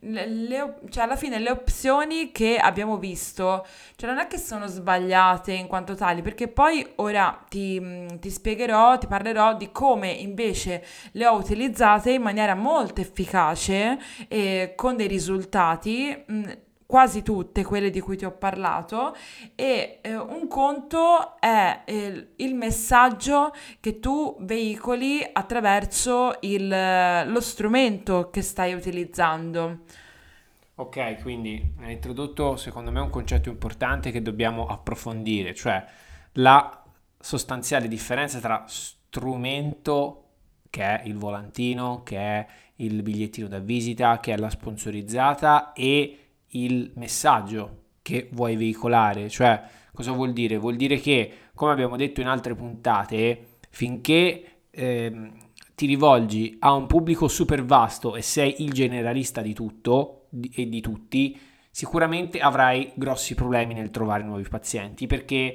le, 0.00 0.26
le, 0.26 0.74
cioè 0.90 1.04
alla 1.04 1.16
fine 1.16 1.38
le 1.38 1.50
opzioni 1.50 2.32
che 2.32 2.56
abbiamo 2.56 2.96
visto, 2.98 3.66
cioè 3.96 4.10
non 4.10 4.18
è 4.18 4.26
che 4.26 4.38
sono 4.38 4.66
sbagliate 4.66 5.52
in 5.52 5.66
quanto 5.66 5.94
tali, 5.94 6.22
perché 6.22 6.48
poi 6.48 6.86
ora 6.96 7.44
ti, 7.48 8.18
ti 8.18 8.30
spiegherò, 8.30 8.98
ti 8.98 9.06
parlerò 9.06 9.54
di 9.56 9.70
come 9.72 10.10
invece 10.10 10.84
le 11.12 11.26
ho 11.26 11.36
utilizzate 11.36 12.12
in 12.12 12.22
maniera 12.22 12.54
molto 12.54 13.00
efficace 13.00 13.98
e 14.28 14.72
con 14.76 14.96
dei 14.96 15.08
risultati. 15.08 16.24
Mh, 16.26 16.52
quasi 16.86 17.22
tutte 17.22 17.64
quelle 17.64 17.90
di 17.90 18.00
cui 18.00 18.16
ti 18.16 18.24
ho 18.24 18.30
parlato 18.30 19.14
e 19.54 19.98
eh, 20.00 20.16
un 20.16 20.46
conto 20.46 21.38
è 21.40 21.82
eh, 21.84 22.28
il 22.36 22.54
messaggio 22.54 23.52
che 23.80 23.98
tu 23.98 24.36
veicoli 24.40 25.28
attraverso 25.30 26.36
il, 26.40 26.68
lo 27.26 27.40
strumento 27.40 28.30
che 28.30 28.40
stai 28.42 28.72
utilizzando. 28.72 29.80
Ok, 30.76 31.22
quindi 31.22 31.74
hai 31.80 31.94
introdotto 31.94 32.56
secondo 32.56 32.92
me 32.92 33.00
un 33.00 33.10
concetto 33.10 33.48
importante 33.48 34.10
che 34.10 34.22
dobbiamo 34.22 34.66
approfondire, 34.66 35.54
cioè 35.54 35.84
la 36.32 36.82
sostanziale 37.18 37.88
differenza 37.88 38.38
tra 38.38 38.64
strumento 38.68 40.22
che 40.68 40.82
è 40.82 41.02
il 41.06 41.16
volantino, 41.16 42.02
che 42.02 42.18
è 42.18 42.46
il 42.76 43.02
bigliettino 43.02 43.48
da 43.48 43.58
visita, 43.58 44.20
che 44.20 44.34
è 44.34 44.36
la 44.36 44.50
sponsorizzata 44.50 45.72
e 45.72 46.25
il 46.50 46.92
messaggio 46.94 47.84
che 48.02 48.28
vuoi 48.32 48.56
veicolare. 48.56 49.28
Cioè, 49.28 49.62
cosa 49.92 50.12
vuol 50.12 50.32
dire? 50.32 50.58
Vuol 50.58 50.76
dire 50.76 50.98
che, 50.98 51.32
come 51.54 51.72
abbiamo 51.72 51.96
detto 51.96 52.20
in 52.20 52.28
altre 52.28 52.54
puntate, 52.54 53.58
finché 53.70 54.44
eh, 54.70 55.30
ti 55.74 55.86
rivolgi 55.86 56.56
a 56.60 56.72
un 56.72 56.86
pubblico 56.86 57.28
super 57.28 57.64
vasto 57.64 58.16
e 58.16 58.22
sei 58.22 58.62
il 58.62 58.72
generalista 58.72 59.42
di 59.42 59.52
tutto 59.52 60.26
di, 60.28 60.50
e 60.54 60.68
di 60.68 60.80
tutti, 60.80 61.38
sicuramente 61.70 62.38
avrai 62.38 62.92
grossi 62.94 63.34
problemi 63.34 63.74
nel 63.74 63.90
trovare 63.90 64.22
nuovi 64.22 64.48
pazienti 64.48 65.06
perché 65.06 65.54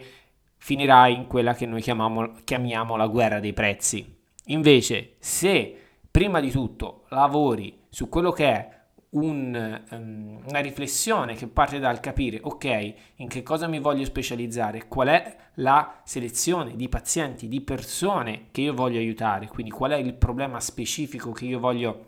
finirai 0.57 1.15
in 1.15 1.25
quella 1.25 1.55
che 1.55 1.65
noi 1.65 1.81
chiamiamo, 1.81 2.33
chiamiamo 2.43 2.95
la 2.95 3.07
guerra 3.07 3.39
dei 3.39 3.53
prezzi. 3.53 4.19
Invece, 4.45 5.15
se 5.17 5.75
prima 6.11 6.39
di 6.39 6.51
tutto 6.51 7.05
lavori 7.09 7.85
su 7.89 8.09
quello 8.09 8.31
che 8.31 8.45
è 8.45 8.80
un, 9.11 9.81
um, 9.91 10.41
una 10.47 10.59
riflessione 10.59 11.35
che 11.35 11.47
parte 11.47 11.79
dal 11.79 11.99
capire, 11.99 12.39
ok, 12.41 12.93
in 13.15 13.27
che 13.27 13.43
cosa 13.43 13.67
mi 13.67 13.79
voglio 13.79 14.05
specializzare, 14.05 14.87
qual 14.87 15.07
è 15.09 15.35
la 15.55 16.01
selezione 16.03 16.75
di 16.75 16.87
pazienti, 16.87 17.47
di 17.47 17.61
persone 17.61 18.47
che 18.51 18.61
io 18.61 18.73
voglio 18.73 18.99
aiutare, 18.99 19.47
quindi 19.47 19.71
qual 19.71 19.91
è 19.91 19.97
il 19.97 20.13
problema 20.13 20.59
specifico 20.59 21.31
che 21.31 21.45
io 21.45 21.59
voglio 21.59 22.05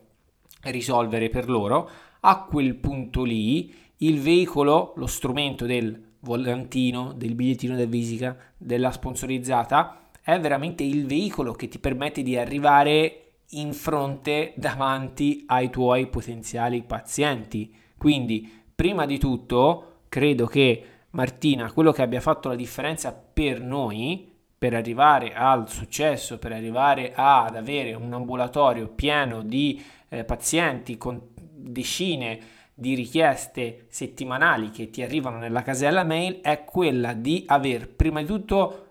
risolvere 0.64 1.30
per 1.30 1.50
loro, 1.50 1.90
a 2.22 2.44
quel 2.44 2.76
punto 2.76 3.24
lì 3.24 3.74
il 3.98 4.22
veicolo, 4.22 4.94
lo 4.96 5.08
strumento 5.08 5.66
del 5.66 6.12
volantino, 6.20 7.14
del 7.14 7.36
bigliettino 7.36 7.76
da 7.76 7.86
visita, 7.86 8.36
della 8.58 8.92
sponsorizzata, 8.92 10.10
è 10.22 10.40
veramente 10.40 10.84
il 10.84 11.06
veicolo 11.06 11.52
che 11.52 11.68
ti 11.68 11.80
permette 11.80 12.24
di 12.24 12.38
arrivare 12.38 13.23
in 13.60 13.74
fronte 13.74 14.54
davanti 14.56 15.44
ai 15.48 15.70
tuoi 15.70 16.08
potenziali 16.08 16.84
pazienti. 16.84 17.74
Quindi, 17.98 18.64
prima 18.74 19.06
di 19.06 19.18
tutto, 19.18 20.02
credo 20.10 20.46
che 20.46 20.86
Martina, 21.12 21.72
quello 21.72 21.92
che 21.92 22.02
abbia 22.02 22.22
fatto 22.22 22.50
la 22.50 22.56
differenza 22.56 23.14
per 23.14 23.62
noi, 23.62 24.32
per 24.58 24.74
arrivare 24.74 25.34
al 25.34 25.70
successo, 25.70 26.40
per 26.40 26.54
arrivare 26.54 27.14
ad 27.16 27.56
avere 27.56 27.94
un 27.94 28.14
ambulatorio 28.14 28.88
pieno 28.88 29.44
di 29.44 29.84
eh, 30.10 30.24
pazienti 30.24 30.98
con 30.98 31.22
decine 31.36 32.40
di 32.74 32.96
richieste 32.96 33.86
settimanali 33.90 34.72
che 34.72 34.90
ti 34.90 35.04
arrivano 35.04 35.38
nella 35.38 35.62
casella 35.62 36.04
mail, 36.04 36.42
è 36.42 36.64
quella 36.64 37.14
di 37.14 37.44
aver 37.46 37.90
prima 37.90 38.22
di 38.22 38.26
tutto 38.26 38.83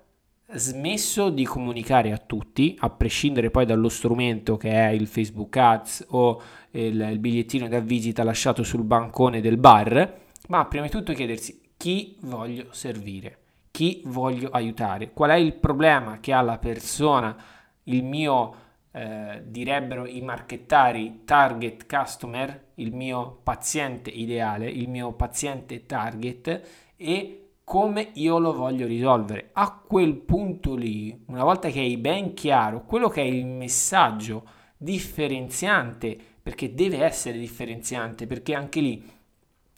smesso 0.54 1.30
di 1.30 1.44
comunicare 1.44 2.12
a 2.12 2.18
tutti, 2.18 2.76
a 2.78 2.90
prescindere 2.90 3.50
poi 3.50 3.66
dallo 3.66 3.88
strumento 3.88 4.56
che 4.56 4.70
è 4.70 4.88
il 4.88 5.06
Facebook 5.06 5.56
Ads 5.56 6.06
o 6.10 6.40
il, 6.70 7.00
il 7.00 7.18
bigliettino 7.18 7.68
da 7.68 7.80
visita 7.80 8.22
lasciato 8.22 8.62
sul 8.62 8.82
bancone 8.82 9.40
del 9.40 9.56
bar, 9.56 10.20
ma 10.48 10.64
prima 10.66 10.84
di 10.84 10.90
tutto 10.90 11.12
chiedersi 11.12 11.60
chi 11.76 12.16
voglio 12.20 12.66
servire, 12.70 13.38
chi 13.70 14.02
voglio 14.04 14.50
aiutare, 14.50 15.12
qual 15.12 15.30
è 15.30 15.36
il 15.36 15.54
problema 15.54 16.20
che 16.20 16.32
ha 16.32 16.40
la 16.40 16.58
persona, 16.58 17.36
il 17.84 18.04
mio, 18.04 18.54
eh, 18.92 19.42
direbbero 19.44 20.06
i 20.06 20.20
marchettari, 20.20 21.22
target 21.24 21.86
customer, 21.86 22.68
il 22.76 22.92
mio 22.94 23.40
paziente 23.42 24.10
ideale, 24.10 24.68
il 24.68 24.88
mio 24.88 25.12
paziente 25.12 25.86
target 25.86 26.68
e 26.96 27.41
come 27.72 28.10
io 28.16 28.38
lo 28.38 28.52
voglio 28.52 28.86
risolvere. 28.86 29.48
A 29.54 29.72
quel 29.72 30.16
punto 30.16 30.74
lì, 30.74 31.22
una 31.28 31.42
volta 31.42 31.70
che 31.70 31.80
hai 31.80 31.96
ben 31.96 32.34
chiaro 32.34 32.84
quello 32.84 33.08
che 33.08 33.22
è 33.22 33.24
il 33.24 33.46
messaggio 33.46 34.44
differenziante, 34.76 36.14
perché 36.42 36.74
deve 36.74 37.02
essere 37.02 37.38
differenziante, 37.38 38.26
perché 38.26 38.54
anche 38.54 38.80
lì 38.82 39.10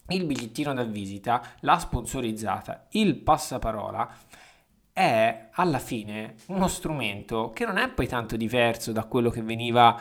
il 0.09 0.25
bigliettino 0.25 0.75
da 0.75 0.83
visita, 0.83 1.41
la 1.61 1.79
sponsorizzata, 1.79 2.89
il 2.91 3.15
passaparola 3.15 4.13
è 4.93 5.51
alla 5.53 5.79
fine 5.79 6.35
uno 6.47 6.67
strumento 6.67 7.51
che 7.51 7.65
non 7.65 7.77
è 7.77 7.89
poi 7.91 8.09
tanto 8.09 8.37
diverso 8.37 8.91
da 8.91 9.05
quello 9.05 9.31
che 9.31 9.43
veniva 9.43 9.97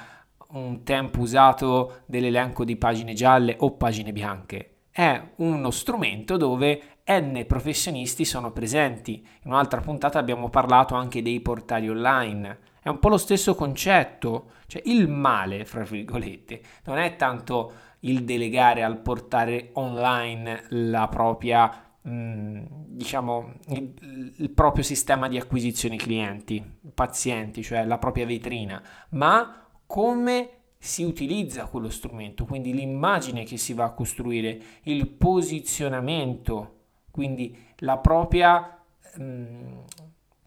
un 0.54 0.82
tempo 0.82 1.20
usato 1.20 2.02
dell'elenco 2.08 2.66
di 2.66 2.76
pagine 2.76 3.14
gialle 3.14 3.56
o 3.60 3.74
pagine 3.74 4.12
bianche. 4.12 4.70
È 4.90 5.30
uno 5.38 5.70
strumento 5.72 6.38
dove 6.38 6.93
N 7.06 7.44
professionisti 7.48 8.26
sono 8.26 8.52
presenti. 8.52 9.26
In 9.44 9.52
un'altra 9.52 9.82
puntata 9.82 10.20
abbiamo 10.20 10.50
parlato 10.50 10.96
anche 10.96 11.22
dei 11.22 11.42
portali 11.42 11.90
online. 11.90 12.60
È 12.82 12.90
un 12.90 13.00
po' 13.00 13.10
lo 13.10 13.18
stesso 13.18 13.56
concetto, 13.56 14.52
cioè 14.68 14.82
il 14.86 15.08
male, 15.08 15.66
fra 15.66 15.84
virgolette, 15.84 16.62
non 16.86 16.98
è 16.98 17.16
tanto 17.16 17.74
il 18.02 18.24
delegare 18.24 18.84
al 18.84 19.00
portale 19.00 19.70
online 19.74 20.66
la 20.70 21.08
propria 21.08 21.94
Mm, 22.06 22.66
diciamo 22.68 23.54
il, 23.70 24.34
il, 24.36 24.50
proprio 24.50 24.84
sistema 24.84 25.30
di 25.30 25.38
acquisizione 25.38 25.96
clienti, 25.96 26.62
pazienti, 26.94 27.64
cioè 27.64 27.86
la 27.86 27.98
propria 27.98 28.26
vetrina, 28.26 28.84
ma 29.12 29.70
come 29.86 30.50
si 30.78 31.04
utilizza 31.04 31.68
quello 31.68 31.90
strumento, 31.90 32.44
quindi 32.44 32.74
l'immagine 32.74 33.46
che 33.46 33.56
si 33.56 33.74
va 33.74 33.86
a 33.86 33.94
costruire, 33.94 34.60
il 34.84 35.08
posizionamento, 35.08 36.83
quindi 37.14 37.56
la 37.78 38.00
propria 38.00 38.76
mm, 39.22 39.78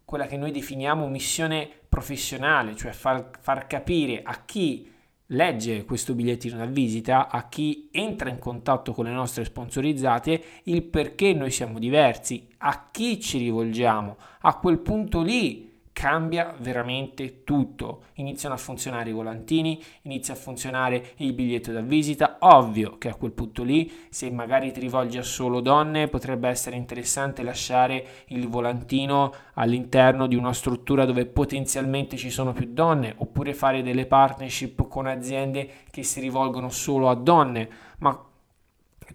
quella 0.03 0.25
che 0.25 0.35
noi 0.35 0.51
definiamo 0.51 1.07
missione 1.07 1.69
professionale, 1.87 2.75
cioè 2.75 2.91
far, 2.91 3.29
far 3.39 3.67
capire 3.67 4.21
a 4.21 4.43
chi 4.43 4.91
legge 5.27 5.85
questo 5.85 6.13
bigliettino 6.13 6.57
da 6.57 6.65
visita 6.65 7.29
a 7.29 7.47
chi 7.47 7.87
entra 7.91 8.29
in 8.29 8.37
contatto 8.37 8.91
con 8.91 9.05
le 9.05 9.11
nostre 9.11 9.45
sponsorizzate 9.45 10.43
il 10.63 10.83
perché 10.83 11.31
noi 11.31 11.51
siamo 11.51 11.79
diversi, 11.79 12.45
a 12.57 12.89
chi 12.91 13.21
ci 13.21 13.37
rivolgiamo. 13.37 14.17
A 14.41 14.57
quel 14.57 14.79
punto 14.79 15.21
lì 15.21 15.66
cambia 15.97 16.53
veramente 16.59 17.43
tutto. 17.43 18.03
Iniziano 18.17 18.53
a 18.53 18.59
funzionare 18.59 19.09
i 19.09 19.13
volantini, 19.13 19.83
inizia 20.03 20.35
a 20.35 20.37
funzionare 20.37 21.13
il 21.15 21.33
biglietto 21.33 21.71
da 21.71 21.81
visita. 21.81 22.37
Ovvio 22.41 22.99
che 22.99 23.09
a 23.09 23.15
quel 23.15 23.31
punto 23.31 23.63
lì, 23.63 23.91
se 24.09 24.29
magari 24.29 24.71
ti 24.71 24.79
rivolgi 24.79 25.17
a 25.17 25.23
solo 25.23 25.59
donne, 25.59 26.07
potrebbe 26.07 26.49
essere 26.49 26.75
interessante 26.75 27.41
lasciare 27.41 28.25
il 28.27 28.47
volantino 28.47 29.33
all'interno 29.55 30.27
di 30.27 30.35
una 30.35 30.53
struttura 30.53 31.03
dove 31.03 31.25
potenzialmente 31.25 32.15
ci 32.15 32.29
sono 32.29 32.53
più 32.53 32.67
donne, 32.71 33.15
oppure 33.17 33.55
fare 33.55 33.81
delle 33.81 34.05
partnership 34.05 34.87
con 34.87 35.07
aziende 35.07 35.67
che 35.89 36.03
si 36.03 36.19
rivolgono 36.19 36.69
solo 36.69 37.09
a 37.09 37.15
donne. 37.15 37.69
Ma 37.97 38.23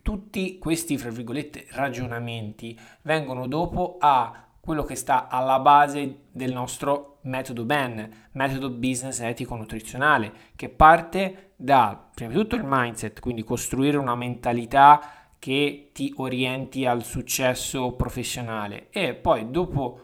tutti 0.02 0.58
questi, 0.58 0.98
fra 0.98 1.10
virgolette, 1.10 1.64
ragionamenti 1.70 2.76
vengono 3.02 3.46
dopo 3.46 3.98
a 4.00 4.46
quello 4.64 4.84
che 4.84 4.94
sta 4.94 5.26
alla 5.26 5.58
base 5.58 6.26
del 6.30 6.52
nostro 6.52 7.18
metodo 7.22 7.64
BEN, 7.64 8.28
metodo 8.32 8.70
business 8.70 9.18
etico 9.18 9.56
nutrizionale, 9.56 10.32
che 10.54 10.68
parte 10.68 11.54
da 11.56 12.10
prima 12.14 12.30
di 12.30 12.38
tutto 12.38 12.54
il 12.54 12.62
mindset, 12.64 13.18
quindi 13.18 13.42
costruire 13.42 13.96
una 13.96 14.14
mentalità 14.14 15.00
che 15.40 15.90
ti 15.92 16.14
orienti 16.18 16.86
al 16.86 17.02
successo 17.02 17.94
professionale. 17.94 18.86
E 18.90 19.14
poi 19.14 19.50
dopo 19.50 20.00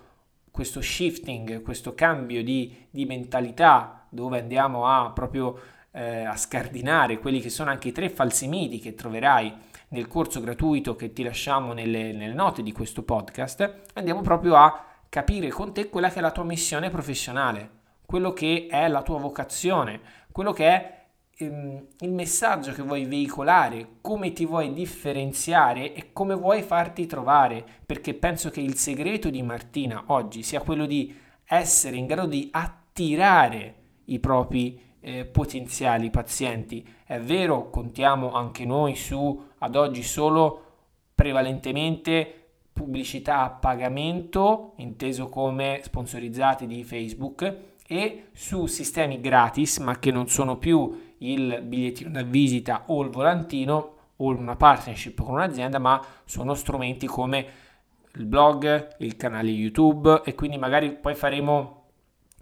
questo 0.50 0.80
shifting, 0.80 1.62
questo 1.62 1.94
cambio 1.94 2.42
di, 2.42 2.88
di 2.90 3.04
mentalità 3.04 4.06
dove 4.08 4.40
andiamo 4.40 4.88
a 4.88 5.12
proprio 5.12 5.56
eh, 5.92 6.24
a 6.24 6.36
scardinare 6.36 7.20
quelli 7.20 7.38
che 7.40 7.48
sono 7.48 7.70
anche 7.70 7.88
i 7.88 7.92
tre 7.92 8.10
falsi 8.10 8.48
miti 8.48 8.80
che 8.80 8.96
troverai 8.96 9.54
nel 9.88 10.06
corso 10.06 10.40
gratuito 10.40 10.96
che 10.96 11.12
ti 11.12 11.22
lasciamo 11.22 11.72
nelle, 11.72 12.12
nelle 12.12 12.34
note 12.34 12.62
di 12.62 12.72
questo 12.72 13.02
podcast, 13.02 13.82
andiamo 13.94 14.20
proprio 14.20 14.56
a 14.56 14.84
capire 15.08 15.48
con 15.48 15.72
te 15.72 15.88
quella 15.88 16.10
che 16.10 16.18
è 16.18 16.22
la 16.22 16.30
tua 16.30 16.44
missione 16.44 16.90
professionale, 16.90 17.70
quello 18.04 18.32
che 18.32 18.66
è 18.70 18.88
la 18.88 19.02
tua 19.02 19.18
vocazione, 19.18 20.00
quello 20.30 20.52
che 20.52 20.66
è 20.66 21.06
ehm, 21.36 21.86
il 22.00 22.12
messaggio 22.12 22.72
che 22.72 22.82
vuoi 22.82 23.04
veicolare, 23.04 23.96
come 24.00 24.32
ti 24.32 24.44
vuoi 24.44 24.72
differenziare 24.72 25.94
e 25.94 26.12
come 26.12 26.34
vuoi 26.34 26.62
farti 26.62 27.06
trovare, 27.06 27.64
perché 27.86 28.14
penso 28.14 28.50
che 28.50 28.60
il 28.60 28.76
segreto 28.76 29.30
di 29.30 29.42
Martina 29.42 30.04
oggi 30.08 30.42
sia 30.42 30.60
quello 30.60 30.84
di 30.84 31.14
essere 31.44 31.96
in 31.96 32.06
grado 32.06 32.28
di 32.28 32.48
attirare 32.52 33.74
i 34.06 34.18
propri 34.18 34.80
eh, 35.00 35.24
potenziali 35.24 36.10
pazienti. 36.10 36.86
È 37.04 37.18
vero, 37.18 37.70
contiamo 37.70 38.32
anche 38.32 38.66
noi 38.66 38.94
su 38.94 39.46
ad 39.58 39.76
oggi 39.76 40.02
solo 40.02 40.64
prevalentemente 41.14 42.32
pubblicità 42.72 43.42
a 43.42 43.50
pagamento, 43.50 44.74
inteso 44.76 45.28
come 45.28 45.80
sponsorizzati 45.82 46.66
di 46.66 46.84
Facebook, 46.84 47.56
e 47.86 48.28
su 48.32 48.66
sistemi 48.66 49.20
gratis, 49.20 49.78
ma 49.78 49.98
che 49.98 50.12
non 50.12 50.28
sono 50.28 50.58
più 50.58 51.14
il 51.18 51.60
bigliettino 51.62 52.10
da 52.10 52.22
visita 52.22 52.84
o 52.86 53.02
il 53.02 53.10
volantino 53.10 53.94
o 54.16 54.28
una 54.28 54.56
partnership 54.56 55.22
con 55.22 55.34
un'azienda, 55.34 55.78
ma 55.78 56.00
sono 56.24 56.54
strumenti 56.54 57.06
come 57.06 57.46
il 58.14 58.26
blog, 58.26 58.96
il 58.98 59.16
canale 59.16 59.50
YouTube 59.50 60.22
e 60.24 60.34
quindi 60.34 60.58
magari 60.58 60.92
poi 60.92 61.14
faremo 61.14 61.76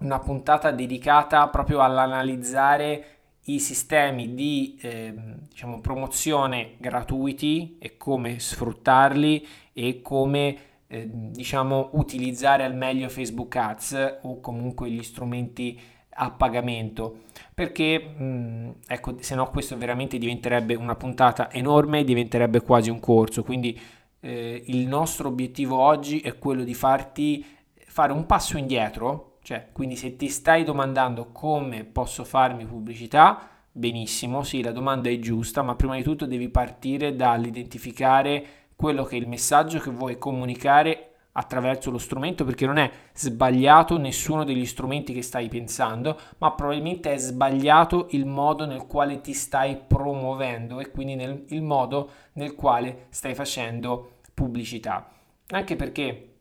una 0.00 0.18
puntata 0.18 0.70
dedicata 0.70 1.48
proprio 1.48 1.80
all'analizzare 1.80 3.15
i 3.46 3.60
sistemi 3.60 4.34
di 4.34 4.78
eh, 4.80 5.14
diciamo, 5.48 5.80
promozione 5.80 6.74
gratuiti 6.78 7.76
e 7.78 7.96
come 7.96 8.38
sfruttarli 8.38 9.46
e 9.72 10.00
come 10.02 10.56
eh, 10.88 11.08
diciamo, 11.10 11.90
utilizzare 11.92 12.64
al 12.64 12.74
meglio 12.74 13.08
Facebook 13.08 13.54
Ads 13.54 14.18
o 14.22 14.40
comunque 14.40 14.90
gli 14.90 15.02
strumenti 15.02 15.78
a 16.18 16.30
pagamento. 16.30 17.24
Perché 17.54 17.98
mh, 17.98 18.74
ecco 18.86 19.16
se 19.20 19.34
no 19.34 19.50
questo 19.50 19.76
veramente 19.76 20.18
diventerebbe 20.18 20.74
una 20.74 20.96
puntata 20.96 21.52
enorme 21.52 22.04
diventerebbe 22.04 22.62
quasi 22.62 22.90
un 22.90 23.00
corso. 23.00 23.42
Quindi 23.42 23.78
eh, 24.20 24.62
il 24.66 24.86
nostro 24.86 25.28
obiettivo 25.28 25.78
oggi 25.78 26.20
è 26.20 26.36
quello 26.38 26.64
di 26.64 26.74
farti 26.74 27.44
fare 27.86 28.12
un 28.12 28.26
passo 28.26 28.58
indietro 28.58 29.35
cioè, 29.46 29.68
quindi 29.70 29.94
se 29.94 30.16
ti 30.16 30.26
stai 30.28 30.64
domandando 30.64 31.26
come 31.30 31.84
posso 31.84 32.24
farmi 32.24 32.66
pubblicità, 32.66 33.48
benissimo, 33.70 34.42
sì, 34.42 34.60
la 34.60 34.72
domanda 34.72 35.08
è 35.08 35.20
giusta, 35.20 35.62
ma 35.62 35.76
prima 35.76 35.94
di 35.94 36.02
tutto 36.02 36.26
devi 36.26 36.48
partire 36.48 37.14
dall'identificare 37.14 38.44
quello 38.74 39.04
che 39.04 39.14
è 39.14 39.20
il 39.20 39.28
messaggio 39.28 39.78
che 39.78 39.92
vuoi 39.92 40.18
comunicare 40.18 41.12
attraverso 41.30 41.92
lo 41.92 41.98
strumento 41.98 42.44
perché 42.44 42.66
non 42.66 42.78
è 42.78 42.90
sbagliato 43.14 43.98
nessuno 43.98 44.42
degli 44.42 44.66
strumenti 44.66 45.12
che 45.12 45.22
stai 45.22 45.48
pensando, 45.48 46.18
ma 46.38 46.50
probabilmente 46.50 47.12
è 47.12 47.16
sbagliato 47.16 48.08
il 48.10 48.26
modo 48.26 48.66
nel 48.66 48.84
quale 48.88 49.20
ti 49.20 49.32
stai 49.32 49.76
promuovendo 49.76 50.80
e 50.80 50.90
quindi 50.90 51.14
nel, 51.14 51.44
il 51.50 51.62
modo 51.62 52.10
nel 52.32 52.56
quale 52.56 53.06
stai 53.10 53.36
facendo 53.36 54.14
pubblicità. 54.34 55.08
Anche 55.50 55.76
perché 55.76 56.32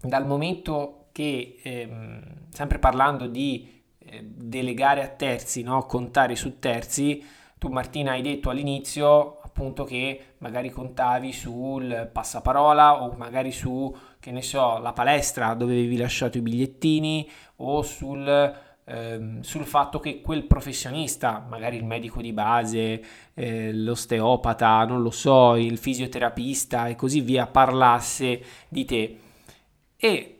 dal 0.00 0.26
momento 0.26 0.99
che 1.20 1.58
ehm, 1.62 2.22
sempre 2.48 2.78
parlando 2.78 3.26
di 3.26 3.82
eh, 3.98 4.24
delegare 4.24 5.02
a 5.02 5.08
terzi, 5.08 5.62
no? 5.62 5.84
contare 5.84 6.34
su 6.34 6.58
terzi, 6.58 7.22
tu 7.58 7.68
Martina 7.68 8.12
hai 8.12 8.22
detto 8.22 8.48
all'inizio 8.48 9.38
appunto 9.42 9.84
che 9.84 10.36
magari 10.38 10.70
contavi 10.70 11.30
sul 11.32 12.08
passaparola 12.10 13.02
o 13.02 13.12
magari 13.18 13.52
su, 13.52 13.94
che 14.18 14.30
ne 14.30 14.40
so, 14.40 14.78
la 14.78 14.94
palestra 14.94 15.52
dove 15.52 15.72
avevi 15.72 15.98
lasciato 15.98 16.38
i 16.38 16.40
bigliettini 16.40 17.28
o 17.56 17.82
sul, 17.82 18.54
ehm, 18.84 19.40
sul 19.42 19.64
fatto 19.66 20.00
che 20.00 20.22
quel 20.22 20.44
professionista, 20.44 21.44
magari 21.46 21.76
il 21.76 21.84
medico 21.84 22.22
di 22.22 22.32
base, 22.32 23.04
eh, 23.34 23.74
l'osteopata, 23.74 24.84
non 24.86 25.02
lo 25.02 25.10
so, 25.10 25.56
il 25.56 25.76
fisioterapista 25.76 26.88
e 26.88 26.96
così 26.96 27.20
via, 27.20 27.46
parlasse 27.46 28.42
di 28.68 28.84
te. 28.86 29.18
E 29.96 30.39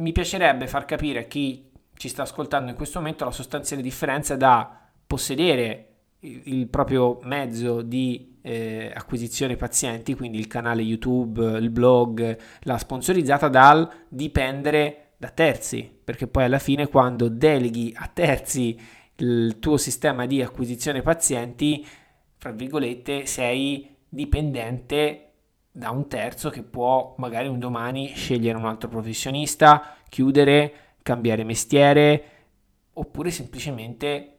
mi 0.00 0.12
piacerebbe 0.12 0.66
far 0.66 0.84
capire 0.84 1.20
a 1.20 1.24
chi 1.24 1.70
ci 1.96 2.08
sta 2.08 2.22
ascoltando 2.22 2.70
in 2.70 2.76
questo 2.76 2.98
momento 2.98 3.24
la 3.24 3.30
sostanziale 3.30 3.82
differenza 3.82 4.34
da 4.34 4.88
possedere 5.06 5.86
il, 6.20 6.68
proprio 6.68 7.18
mezzo 7.22 7.82
di 7.82 8.38
eh, 8.42 8.90
acquisizione 8.94 9.56
pazienti, 9.56 10.14
quindi 10.14 10.38
il 10.38 10.46
canale 10.46 10.82
YouTube, 10.82 11.58
il 11.58 11.70
blog, 11.70 12.38
la 12.60 12.78
sponsorizzata, 12.78 13.48
dal 13.48 13.88
dipendere 14.08 15.12
da 15.18 15.28
terzi, 15.28 15.90
perché 16.02 16.26
poi 16.26 16.44
alla 16.44 16.58
fine 16.58 16.88
quando 16.88 17.28
deleghi 17.28 17.92
a 17.94 18.10
terzi 18.12 18.78
il 19.16 19.58
tuo 19.58 19.76
sistema 19.76 20.24
di 20.24 20.40
acquisizione 20.40 21.02
pazienti, 21.02 21.86
fra 22.38 22.52
virgolette, 22.52 23.26
sei 23.26 23.96
dipendente 24.08 25.29
da 25.72 25.90
un 25.90 26.08
terzo 26.08 26.50
che 26.50 26.62
può 26.62 27.14
magari 27.18 27.48
un 27.48 27.58
domani 27.58 28.08
scegliere 28.08 28.58
un 28.58 28.64
altro 28.64 28.88
professionista, 28.88 29.96
chiudere, 30.08 30.72
cambiare 31.02 31.44
mestiere 31.44 32.24
oppure 32.94 33.30
semplicemente 33.30 34.34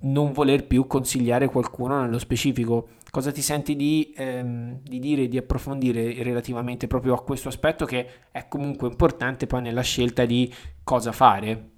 non 0.00 0.32
voler 0.32 0.66
più 0.66 0.86
consigliare 0.86 1.48
qualcuno 1.48 2.00
nello 2.00 2.18
specifico. 2.18 2.88
Cosa 3.10 3.32
ti 3.32 3.42
senti 3.42 3.76
di, 3.76 4.12
ehm, 4.16 4.80
di 4.82 4.98
dire, 4.98 5.28
di 5.28 5.36
approfondire 5.36 6.22
relativamente 6.22 6.86
proprio 6.86 7.14
a 7.14 7.22
questo 7.22 7.48
aspetto 7.48 7.84
che 7.84 8.08
è 8.30 8.48
comunque 8.48 8.88
importante 8.88 9.46
poi 9.46 9.62
nella 9.62 9.82
scelta 9.82 10.24
di 10.24 10.52
cosa 10.82 11.12
fare? 11.12 11.73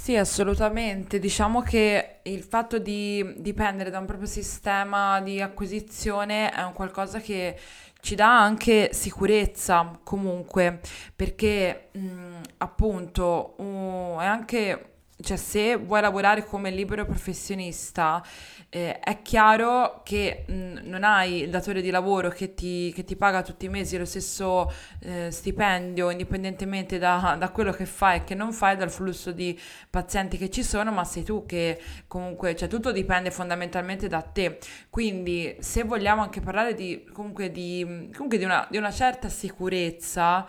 Sì, 0.00 0.16
assolutamente. 0.16 1.18
Diciamo 1.18 1.60
che 1.60 2.20
il 2.22 2.42
fatto 2.42 2.78
di 2.78 3.34
dipendere 3.38 3.90
da 3.90 3.98
un 3.98 4.06
proprio 4.06 4.26
sistema 4.28 5.20
di 5.20 5.40
acquisizione 5.42 6.50
è 6.50 6.62
un 6.62 6.72
qualcosa 6.72 7.18
che 7.20 7.58
ci 8.00 8.14
dà 8.14 8.40
anche 8.40 8.90
sicurezza 8.94 9.98
comunque, 10.04 10.80
perché 11.14 11.88
mh, 11.92 12.40
appunto 12.58 13.54
uh, 13.60 14.18
è 14.20 14.24
anche 14.24 14.97
cioè 15.20 15.36
se 15.36 15.74
vuoi 15.76 16.00
lavorare 16.00 16.44
come 16.44 16.70
libero 16.70 17.04
professionista, 17.04 18.24
eh, 18.70 19.00
è 19.00 19.20
chiaro 19.22 20.02
che 20.04 20.44
mh, 20.46 20.80
non 20.84 21.02
hai 21.02 21.42
il 21.42 21.50
datore 21.50 21.82
di 21.82 21.90
lavoro 21.90 22.28
che 22.28 22.54
ti, 22.54 22.92
che 22.94 23.02
ti 23.02 23.16
paga 23.16 23.42
tutti 23.42 23.66
i 23.66 23.68
mesi 23.68 23.98
lo 23.98 24.04
stesso 24.04 24.72
eh, 25.00 25.30
stipendio, 25.30 26.10
indipendentemente 26.10 26.98
da, 26.98 27.36
da, 27.38 27.50
quello 27.50 27.72
che 27.72 27.84
fai 27.84 28.18
e 28.18 28.24
che 28.24 28.36
non 28.36 28.52
fai, 28.52 28.76
dal 28.76 28.90
flusso 28.90 29.32
di 29.32 29.58
pazienti 29.90 30.38
che 30.38 30.50
ci 30.50 30.62
sono, 30.62 30.92
ma 30.92 31.02
sei 31.04 31.24
tu 31.24 31.46
che 31.46 31.80
comunque, 32.06 32.54
cioè 32.54 32.68
tutto 32.68 32.92
dipende 32.92 33.32
fondamentalmente 33.32 34.06
da 34.06 34.22
te. 34.22 34.58
Quindi 34.88 35.56
se 35.58 35.82
vogliamo 35.82 36.22
anche 36.22 36.40
parlare 36.40 36.74
di, 36.74 37.04
comunque 37.12 37.50
di, 37.50 38.10
comunque 38.12 38.38
di, 38.38 38.44
una, 38.44 38.66
di 38.70 38.76
una 38.76 38.92
certa 38.92 39.28
sicurezza, 39.28 40.46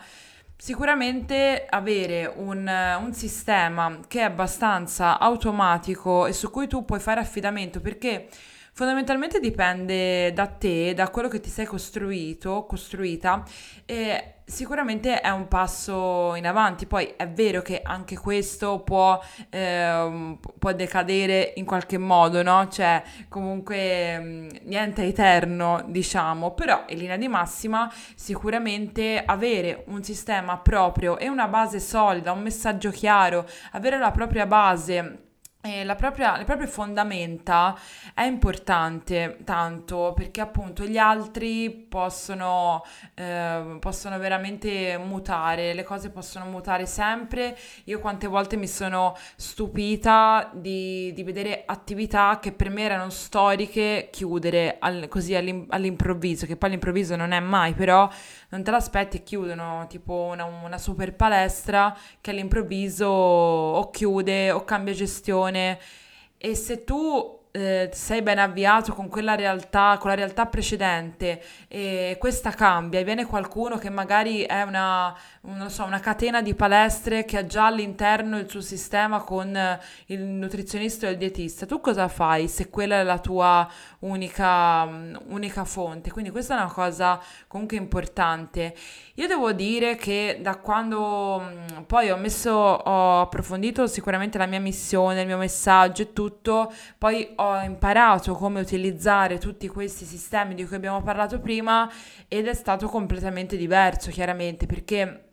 Sicuramente 0.60 1.64
avere 1.66 2.30
un, 2.36 2.70
un, 3.00 3.14
sistema 3.14 3.98
che 4.06 4.20
è 4.20 4.24
abbastanza 4.24 5.18
automatico 5.18 6.26
e 6.26 6.34
su 6.34 6.50
cui 6.50 6.66
tu 6.66 6.84
puoi 6.84 7.00
fare 7.00 7.18
affidamento 7.18 7.80
perché 7.80 8.28
fondamentalmente 8.74 9.40
dipende 9.40 10.34
da 10.34 10.48
te, 10.48 10.92
da 10.92 11.08
quello 11.08 11.28
che 11.28 11.40
ti 11.40 11.48
sei 11.48 11.64
costruito, 11.64 12.66
costruita 12.68 13.42
e 13.86 14.39
sicuramente 14.50 15.20
è 15.20 15.30
un 15.30 15.48
passo 15.48 16.34
in 16.34 16.46
avanti. 16.46 16.86
Poi 16.86 17.14
è 17.16 17.28
vero 17.28 17.62
che 17.62 17.80
anche 17.82 18.18
questo 18.18 18.80
può, 18.80 19.20
eh, 19.48 20.38
può 20.58 20.72
decadere 20.72 21.52
in 21.56 21.64
qualche 21.64 21.98
modo, 21.98 22.42
no? 22.42 22.68
Cioè, 22.68 23.02
comunque 23.28 24.18
mm, 24.18 24.48
niente 24.64 25.04
eterno, 25.04 25.82
diciamo, 25.86 26.52
però 26.52 26.84
in 26.88 26.98
linea 26.98 27.16
di 27.16 27.28
massima 27.28 27.90
sicuramente 28.14 29.22
avere 29.24 29.84
un 29.86 30.02
sistema 30.02 30.58
proprio 30.58 31.18
e 31.18 31.28
una 31.28 31.48
base 31.48 31.80
solida, 31.80 32.32
un 32.32 32.42
messaggio 32.42 32.90
chiaro, 32.90 33.46
avere 33.72 33.98
la 33.98 34.10
propria 34.10 34.46
base 34.46 35.28
e 35.62 35.84
la 35.84 35.94
propria, 35.94 36.38
le 36.38 36.44
proprie 36.44 36.66
fondamenta 36.66 37.78
è 38.14 38.22
importante 38.22 39.40
tanto 39.44 40.14
perché 40.16 40.40
appunto 40.40 40.86
gli 40.86 40.96
altri 40.96 41.68
possono, 41.70 42.82
eh, 43.12 43.76
possono 43.78 44.18
veramente 44.18 44.96
mutare, 44.96 45.74
le 45.74 45.82
cose 45.82 46.08
possono 46.08 46.46
mutare 46.46 46.86
sempre. 46.86 47.54
Io 47.84 47.98
quante 47.98 48.26
volte 48.26 48.56
mi 48.56 48.66
sono 48.66 49.14
stupita 49.36 50.48
di, 50.54 51.12
di 51.12 51.22
vedere 51.22 51.64
attività 51.66 52.38
che 52.40 52.52
per 52.52 52.70
me 52.70 52.80
erano 52.80 53.10
storiche 53.10 54.08
chiudere 54.10 54.76
al, 54.78 55.08
così 55.08 55.34
all'im, 55.34 55.66
all'improvviso, 55.68 56.46
che 56.46 56.56
poi 56.56 56.70
all'improvviso 56.70 57.16
non 57.16 57.32
è 57.32 57.40
mai, 57.40 57.74
però 57.74 58.08
non 58.48 58.62
te 58.62 58.70
l'aspetti 58.70 59.18
e 59.18 59.22
chiudono, 59.22 59.84
tipo 59.90 60.30
una, 60.32 60.44
una 60.44 60.78
super 60.78 61.14
palestra 61.14 61.94
che 62.22 62.30
all'improvviso 62.30 63.06
o 63.06 63.90
chiude 63.90 64.50
o 64.52 64.64
cambia 64.64 64.94
gestione 64.94 65.48
e 65.52 66.54
se 66.54 66.84
tu 66.84 67.38
eh, 67.52 67.90
sei 67.92 68.22
ben 68.22 68.38
avviato 68.38 68.94
con 68.94 69.08
quella 69.08 69.34
realtà, 69.34 69.96
con 69.98 70.10
la 70.10 70.16
realtà 70.16 70.46
precedente 70.46 71.42
e 71.66 72.16
questa 72.18 72.50
cambia 72.50 73.00
e 73.00 73.04
viene 73.04 73.26
qualcuno 73.26 73.76
che 73.76 73.90
magari 73.90 74.42
è 74.42 74.62
una, 74.62 75.16
non 75.42 75.68
so, 75.68 75.84
una 75.84 75.98
catena 75.98 76.42
di 76.42 76.54
palestre 76.54 77.24
che 77.24 77.38
ha 77.38 77.46
già 77.46 77.66
all'interno 77.66 78.38
il 78.38 78.48
suo 78.48 78.60
sistema 78.60 79.22
con 79.22 79.78
il 80.06 80.20
nutrizionista 80.20 81.08
e 81.08 81.10
il 81.10 81.16
dietista, 81.16 81.66
tu 81.66 81.80
cosa 81.80 82.06
fai 82.08 82.46
se 82.46 82.70
quella 82.70 83.00
è 83.00 83.02
la 83.02 83.18
tua 83.18 83.68
unica, 84.00 84.84
unica 85.26 85.64
fonte? 85.64 86.12
Quindi 86.12 86.30
questa 86.30 86.56
è 86.56 86.60
una 86.60 86.72
cosa 86.72 87.20
comunque 87.48 87.76
importante. 87.76 88.74
Io 89.20 89.26
devo 89.26 89.52
dire 89.52 89.96
che 89.96 90.38
da 90.40 90.56
quando 90.56 91.42
poi 91.86 92.10
ho 92.10 92.16
messo, 92.16 92.52
ho 92.52 93.20
approfondito 93.20 93.86
sicuramente 93.86 94.38
la 94.38 94.46
mia 94.46 94.60
missione, 94.60 95.20
il 95.20 95.26
mio 95.26 95.36
messaggio 95.36 96.00
e 96.00 96.12
tutto, 96.14 96.72
poi 96.96 97.30
ho 97.36 97.60
imparato 97.60 98.32
come 98.32 98.60
utilizzare 98.60 99.36
tutti 99.36 99.68
questi 99.68 100.06
sistemi 100.06 100.54
di 100.54 100.64
cui 100.64 100.76
abbiamo 100.76 101.02
parlato 101.02 101.38
prima 101.38 101.86
ed 102.28 102.48
è 102.48 102.54
stato 102.54 102.88
completamente 102.88 103.58
diverso, 103.58 104.10
chiaramente, 104.10 104.64
perché 104.64 105.32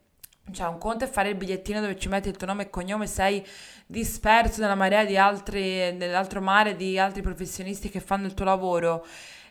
cioè, 0.52 0.68
un 0.68 0.80
conto 0.80 1.06
è 1.06 1.08
fare 1.08 1.30
il 1.30 1.36
bigliettino 1.36 1.80
dove 1.80 1.98
ci 1.98 2.10
metti 2.10 2.28
il 2.28 2.36
tuo 2.36 2.48
nome 2.48 2.64
e 2.64 2.70
cognome, 2.70 3.08
sei 3.08 3.42
disperso 3.86 4.60
nella 4.60 4.76
marea 4.76 5.06
di 5.06 5.16
altri, 5.16 5.94
nell'altro 5.94 6.42
mare 6.42 6.76
di 6.76 7.00
altri 7.00 7.22
professionisti 7.22 7.88
che 7.88 8.02
fanno 8.02 8.26
il 8.26 8.34
tuo 8.34 8.44
lavoro. 8.44 9.06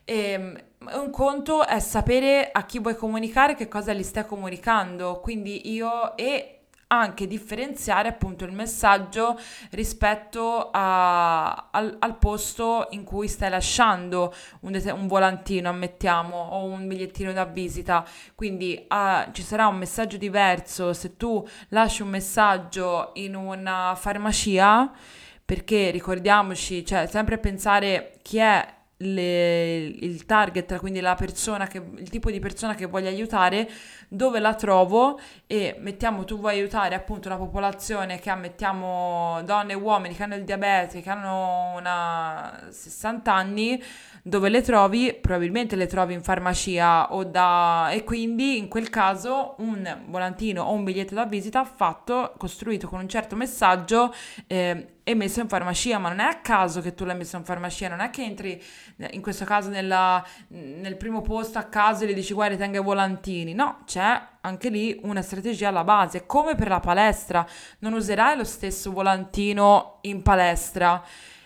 E, 0.08 0.30
ehm, 0.30 0.62
un 0.94 1.10
conto 1.10 1.66
è 1.66 1.80
sapere 1.80 2.50
a 2.52 2.64
chi 2.64 2.78
vuoi 2.78 2.94
comunicare, 2.94 3.56
che 3.56 3.66
cosa 3.66 3.92
gli 3.92 4.04
stai 4.04 4.24
comunicando. 4.24 5.20
Quindi 5.20 5.72
io 5.72 6.16
e 6.16 6.52
anche 6.88 7.26
differenziare 7.26 8.08
appunto 8.08 8.44
il 8.44 8.52
messaggio 8.52 9.36
rispetto 9.70 10.70
a, 10.70 11.70
al, 11.72 11.96
al, 11.98 12.16
posto 12.16 12.86
in 12.90 13.02
cui 13.02 13.26
stai 13.26 13.50
lasciando 13.50 14.32
un, 14.60 14.80
un, 14.94 15.06
volantino, 15.08 15.68
ammettiamo, 15.68 16.36
o 16.36 16.64
un 16.64 16.86
bigliettino 16.86 17.32
da 17.32 17.44
visita. 17.44 18.06
Quindi 18.36 18.86
uh, 18.88 19.32
ci 19.32 19.42
sarà 19.42 19.66
un 19.66 19.76
messaggio 19.76 20.16
diverso 20.16 20.92
se 20.92 21.16
tu 21.16 21.44
lasci 21.70 22.02
un 22.02 22.08
messaggio 22.08 23.10
in 23.14 23.34
una 23.34 23.94
farmacia, 23.96 24.92
perché 25.44 25.90
ricordiamoci, 25.90 26.84
cioè 26.84 27.06
sempre 27.06 27.38
pensare 27.38 28.18
chi 28.22 28.38
è 28.38 28.74
le, 28.98 29.76
il 29.84 30.24
target, 30.24 30.78
quindi 30.78 31.00
la 31.00 31.14
persona 31.14 31.66
che, 31.66 31.82
il 31.96 32.08
tipo 32.08 32.30
di 32.30 32.38
persona 32.38 32.74
che 32.74 32.86
voglio 32.86 33.08
aiutare, 33.08 33.68
dove 34.08 34.38
la 34.38 34.54
trovo 34.54 35.18
e 35.46 35.76
mettiamo 35.80 36.24
tu 36.24 36.38
vuoi 36.38 36.58
aiutare 36.58 36.94
appunto 36.94 37.28
una 37.28 37.36
popolazione 37.36 38.18
che 38.18 38.30
ha, 38.30 38.36
mettiamo 38.36 39.42
donne 39.44 39.72
e 39.72 39.76
uomini 39.76 40.14
che 40.14 40.22
hanno 40.22 40.36
il 40.36 40.44
diabete, 40.44 41.02
che 41.02 41.10
hanno 41.10 41.74
una 41.76 42.68
60 42.70 43.32
anni, 43.32 43.82
dove 44.22 44.48
le 44.48 44.62
trovi? 44.62 45.12
Probabilmente 45.20 45.76
le 45.76 45.86
trovi 45.86 46.14
in 46.14 46.22
farmacia 46.22 47.12
o 47.12 47.24
da... 47.24 47.90
e 47.90 48.02
quindi 48.02 48.56
in 48.58 48.68
quel 48.68 48.88
caso 48.90 49.54
un 49.58 50.04
volantino 50.06 50.62
o 50.62 50.72
un 50.72 50.84
biglietto 50.84 51.14
da 51.14 51.26
visita 51.26 51.64
fatto, 51.64 52.32
costruito 52.38 52.88
con 52.88 53.00
un 53.00 53.08
certo 53.08 53.36
messaggio 53.36 54.12
eh, 54.46 54.95
e 55.08 55.14
messo 55.14 55.38
in 55.38 55.46
farmacia, 55.46 55.98
ma 55.98 56.08
non 56.08 56.18
è 56.18 56.24
a 56.24 56.40
caso 56.40 56.80
che 56.80 56.92
tu 56.92 57.04
l'hai 57.04 57.16
messo 57.16 57.36
in 57.36 57.44
farmacia, 57.44 57.86
non 57.86 58.00
è 58.00 58.10
che 58.10 58.24
entri 58.24 58.60
in 59.10 59.22
questo 59.22 59.44
caso 59.44 59.68
nella, 59.68 60.26
nel 60.48 60.96
primo 60.96 61.20
posto 61.20 61.58
a 61.58 61.62
caso 61.62 62.02
e 62.02 62.08
gli 62.08 62.12
dici 62.12 62.34
guarda 62.34 62.56
tenga 62.56 62.80
i 62.80 62.82
volantini, 62.82 63.54
no, 63.54 63.82
c'è 63.84 64.20
anche 64.40 64.68
lì 64.68 64.98
una 65.04 65.22
strategia 65.22 65.68
alla 65.68 65.84
base, 65.84 66.26
come 66.26 66.56
per 66.56 66.66
la 66.66 66.80
palestra, 66.80 67.46
non 67.78 67.92
userai 67.92 68.36
lo 68.36 68.42
stesso 68.42 68.90
volantino 68.90 69.98
in 70.00 70.22
palestra 70.22 71.00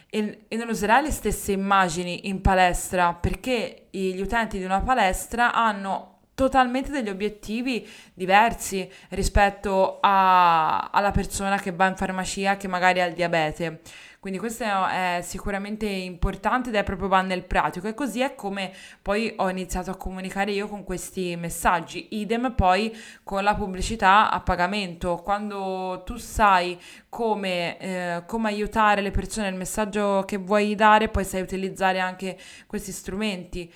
e, 0.08 0.46
e 0.48 0.56
non 0.56 0.70
userai 0.70 1.02
le 1.02 1.10
stesse 1.10 1.52
immagini 1.52 2.28
in 2.28 2.40
palestra 2.40 3.12
perché 3.12 3.88
gli 3.90 4.20
utenti 4.20 4.56
di 4.56 4.64
una 4.64 4.80
palestra 4.80 5.52
hanno 5.52 6.19
totalmente 6.40 6.90
degli 6.90 7.10
obiettivi 7.10 7.86
diversi 8.14 8.90
rispetto 9.10 9.98
a, 10.00 10.88
alla 10.90 11.10
persona 11.10 11.58
che 11.58 11.70
va 11.70 11.86
in 11.86 11.96
farmacia 11.96 12.56
che 12.56 12.66
magari 12.66 13.02
ha 13.02 13.04
il 13.04 13.12
diabete. 13.12 13.82
Quindi 14.18 14.38
questo 14.38 14.64
è 14.64 15.20
sicuramente 15.22 15.86
importante 15.86 16.70
ed 16.70 16.76
è 16.76 16.82
proprio 16.82 17.08
va 17.08 17.20
nel 17.20 17.44
pratico 17.44 17.88
e 17.88 17.94
così 17.94 18.20
è 18.20 18.34
come 18.34 18.72
poi 19.02 19.34
ho 19.36 19.50
iniziato 19.50 19.90
a 19.90 19.96
comunicare 19.96 20.52
io 20.52 20.66
con 20.66 20.82
questi 20.82 21.36
messaggi. 21.36 22.08
Idem 22.12 22.54
poi 22.54 22.94
con 23.22 23.42
la 23.42 23.54
pubblicità 23.54 24.30
a 24.30 24.40
pagamento. 24.40 25.16
Quando 25.16 26.02
tu 26.06 26.16
sai 26.16 26.78
come, 27.10 27.78
eh, 27.78 28.22
come 28.26 28.48
aiutare 28.48 29.02
le 29.02 29.10
persone 29.10 29.50
nel 29.50 29.58
messaggio 29.58 30.22
che 30.26 30.38
vuoi 30.38 30.74
dare, 30.74 31.08
poi 31.08 31.24
sai 31.24 31.42
utilizzare 31.42 31.98
anche 31.98 32.38
questi 32.66 32.92
strumenti. 32.92 33.70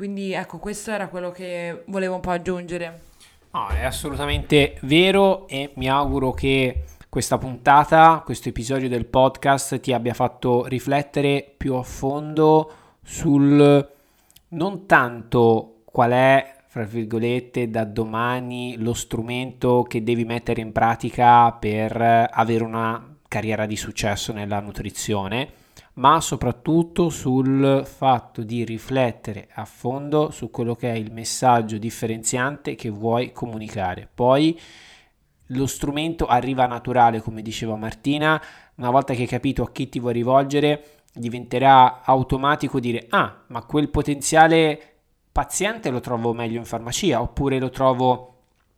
Quindi 0.00 0.32
ecco, 0.32 0.56
questo 0.56 0.92
era 0.92 1.08
quello 1.08 1.30
che 1.30 1.82
volevo 1.88 2.14
un 2.14 2.20
po' 2.22 2.30
aggiungere. 2.30 3.00
No, 3.50 3.66
è 3.68 3.84
assolutamente 3.84 4.78
vero 4.84 5.46
e 5.46 5.72
mi 5.74 5.90
auguro 5.90 6.32
che 6.32 6.84
questa 7.10 7.36
puntata, 7.36 8.22
questo 8.24 8.48
episodio 8.48 8.88
del 8.88 9.04
podcast 9.04 9.78
ti 9.78 9.92
abbia 9.92 10.14
fatto 10.14 10.64
riflettere 10.64 11.52
più 11.54 11.74
a 11.74 11.82
fondo 11.82 12.72
sul 13.02 13.90
non 14.48 14.86
tanto 14.86 15.82
qual 15.84 16.12
è, 16.12 16.56
fra 16.66 16.84
virgolette, 16.84 17.68
da 17.68 17.84
domani 17.84 18.78
lo 18.78 18.94
strumento 18.94 19.82
che 19.82 20.02
devi 20.02 20.24
mettere 20.24 20.62
in 20.62 20.72
pratica 20.72 21.52
per 21.52 22.26
avere 22.30 22.64
una 22.64 23.18
carriera 23.28 23.66
di 23.66 23.76
successo 23.76 24.32
nella 24.32 24.60
nutrizione, 24.60 25.59
ma 25.94 26.20
soprattutto 26.20 27.08
sul 27.08 27.82
fatto 27.84 28.42
di 28.42 28.64
riflettere 28.64 29.48
a 29.54 29.64
fondo 29.64 30.30
su 30.30 30.50
quello 30.50 30.74
che 30.74 30.90
è 30.92 30.94
il 30.94 31.12
messaggio 31.12 31.78
differenziante 31.78 32.74
che 32.74 32.88
vuoi 32.90 33.32
comunicare. 33.32 34.08
Poi 34.12 34.58
lo 35.52 35.66
strumento 35.66 36.26
arriva 36.26 36.66
naturale, 36.66 37.20
come 37.20 37.42
diceva 37.42 37.76
Martina, 37.76 38.40
una 38.76 38.90
volta 38.90 39.14
che 39.14 39.22
hai 39.22 39.28
capito 39.28 39.62
a 39.62 39.70
chi 39.72 39.88
ti 39.88 39.98
vuoi 39.98 40.12
rivolgere, 40.12 40.84
diventerà 41.12 42.02
automatico 42.04 42.78
dire 42.78 43.06
ah, 43.10 43.42
ma 43.48 43.64
quel 43.64 43.88
potenziale 43.88 44.80
paziente 45.32 45.90
lo 45.90 46.00
trovo 46.00 46.32
meglio 46.32 46.58
in 46.58 46.64
farmacia, 46.64 47.20
oppure 47.20 47.58
lo 47.58 47.70
trovo 47.70 48.34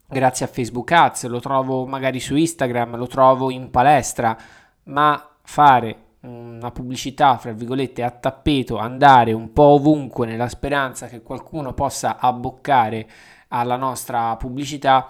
grazie 0.08 0.46
a 0.46 0.48
Facebook 0.48 0.90
Ads, 0.92 1.26
lo 1.26 1.40
trovo 1.40 1.86
magari 1.86 2.20
su 2.20 2.36
Instagram, 2.36 2.96
lo 2.96 3.06
trovo 3.06 3.50
in 3.50 3.70
palestra, 3.70 4.36
ma 4.84 5.30
fare 5.42 5.96
una 6.22 6.70
pubblicità, 6.70 7.36
fra 7.36 7.52
virgolette, 7.52 8.02
a 8.02 8.10
tappeto, 8.10 8.78
andare 8.78 9.32
un 9.32 9.52
po' 9.52 9.62
ovunque 9.62 10.26
nella 10.26 10.48
speranza 10.48 11.06
che 11.06 11.22
qualcuno 11.22 11.72
possa 11.72 12.18
abboccare 12.18 13.08
alla 13.48 13.76
nostra 13.76 14.36
pubblicità 14.36 15.08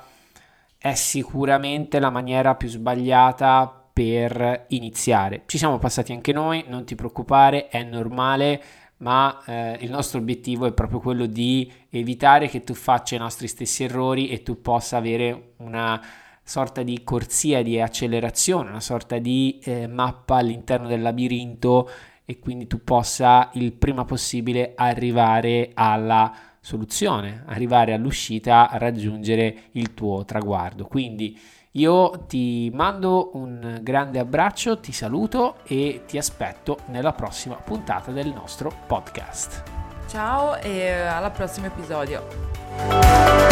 è 0.79 0.95
sicuramente 0.95 2.01
la 2.01 2.11
maniera 2.11 2.55
più 2.55 2.69
sbagliata 2.69 3.83
per 3.93 4.65
iniziare. 4.69 5.43
Ci 5.47 5.59
siamo 5.59 5.79
passati 5.79 6.13
anche 6.13 6.33
noi, 6.33 6.65
non 6.67 6.85
ti 6.85 6.95
preoccupare, 6.95 7.69
è 7.69 7.83
normale, 7.83 8.63
ma 8.99 9.43
eh, 9.45 9.79
il 9.81 9.91
nostro 9.91 10.19
obiettivo 10.19 10.67
è 10.67 10.73
proprio 10.73 11.01
quello 11.01 11.27
di 11.27 11.71
evitare 11.91 12.49
che 12.49 12.65
tu 12.65 12.75
faccia 12.75 13.15
i 13.15 13.19
nostri 13.19 13.49
stessi 13.49 13.85
errori 13.85 14.29
e 14.29 14.43
tu 14.43 14.61
possa 14.61 14.97
avere 14.97 15.53
una 15.59 16.01
sorta 16.43 16.83
di 16.83 17.03
corsia 17.05 17.63
di 17.63 17.81
accelerazione, 17.81 18.71
una 18.71 18.81
sorta 18.81 19.19
di 19.19 19.61
eh, 19.63 19.87
mappa 19.87 20.37
all'interno 20.37 20.89
del 20.89 21.03
labirinto 21.03 21.89
e 22.25 22.39
quindi 22.39 22.67
tu 22.67 22.83
possa 22.83 23.51
il 23.55 23.73
prima 23.73 24.05
possibile 24.05 24.73
arrivare 24.75 25.71
alla 25.75 26.33
soluzione, 26.61 27.43
arrivare 27.47 27.93
all'uscita, 27.93 28.69
raggiungere 28.75 29.65
il 29.73 29.95
tuo 29.95 30.25
traguardo. 30.25 30.87
Quindi 30.87 31.39
io 31.73 32.25
ti 32.27 32.71
mando 32.73 33.31
un 33.35 33.79
grande 33.83 34.19
abbraccio, 34.19 34.79
ti 34.79 34.93
saluto 34.93 35.57
e 35.65 36.03
ti 36.07 36.19
aspetto 36.19 36.79
nella 36.87 37.13
prossima 37.13 37.57
puntata 37.57 38.13
del 38.13 38.29
nostro 38.29 38.73
podcast. 38.87 39.63
Ciao 40.07 40.57
e 40.57 40.91
al 40.91 41.33
prossimo 41.33 41.67
episodio. 41.67 43.52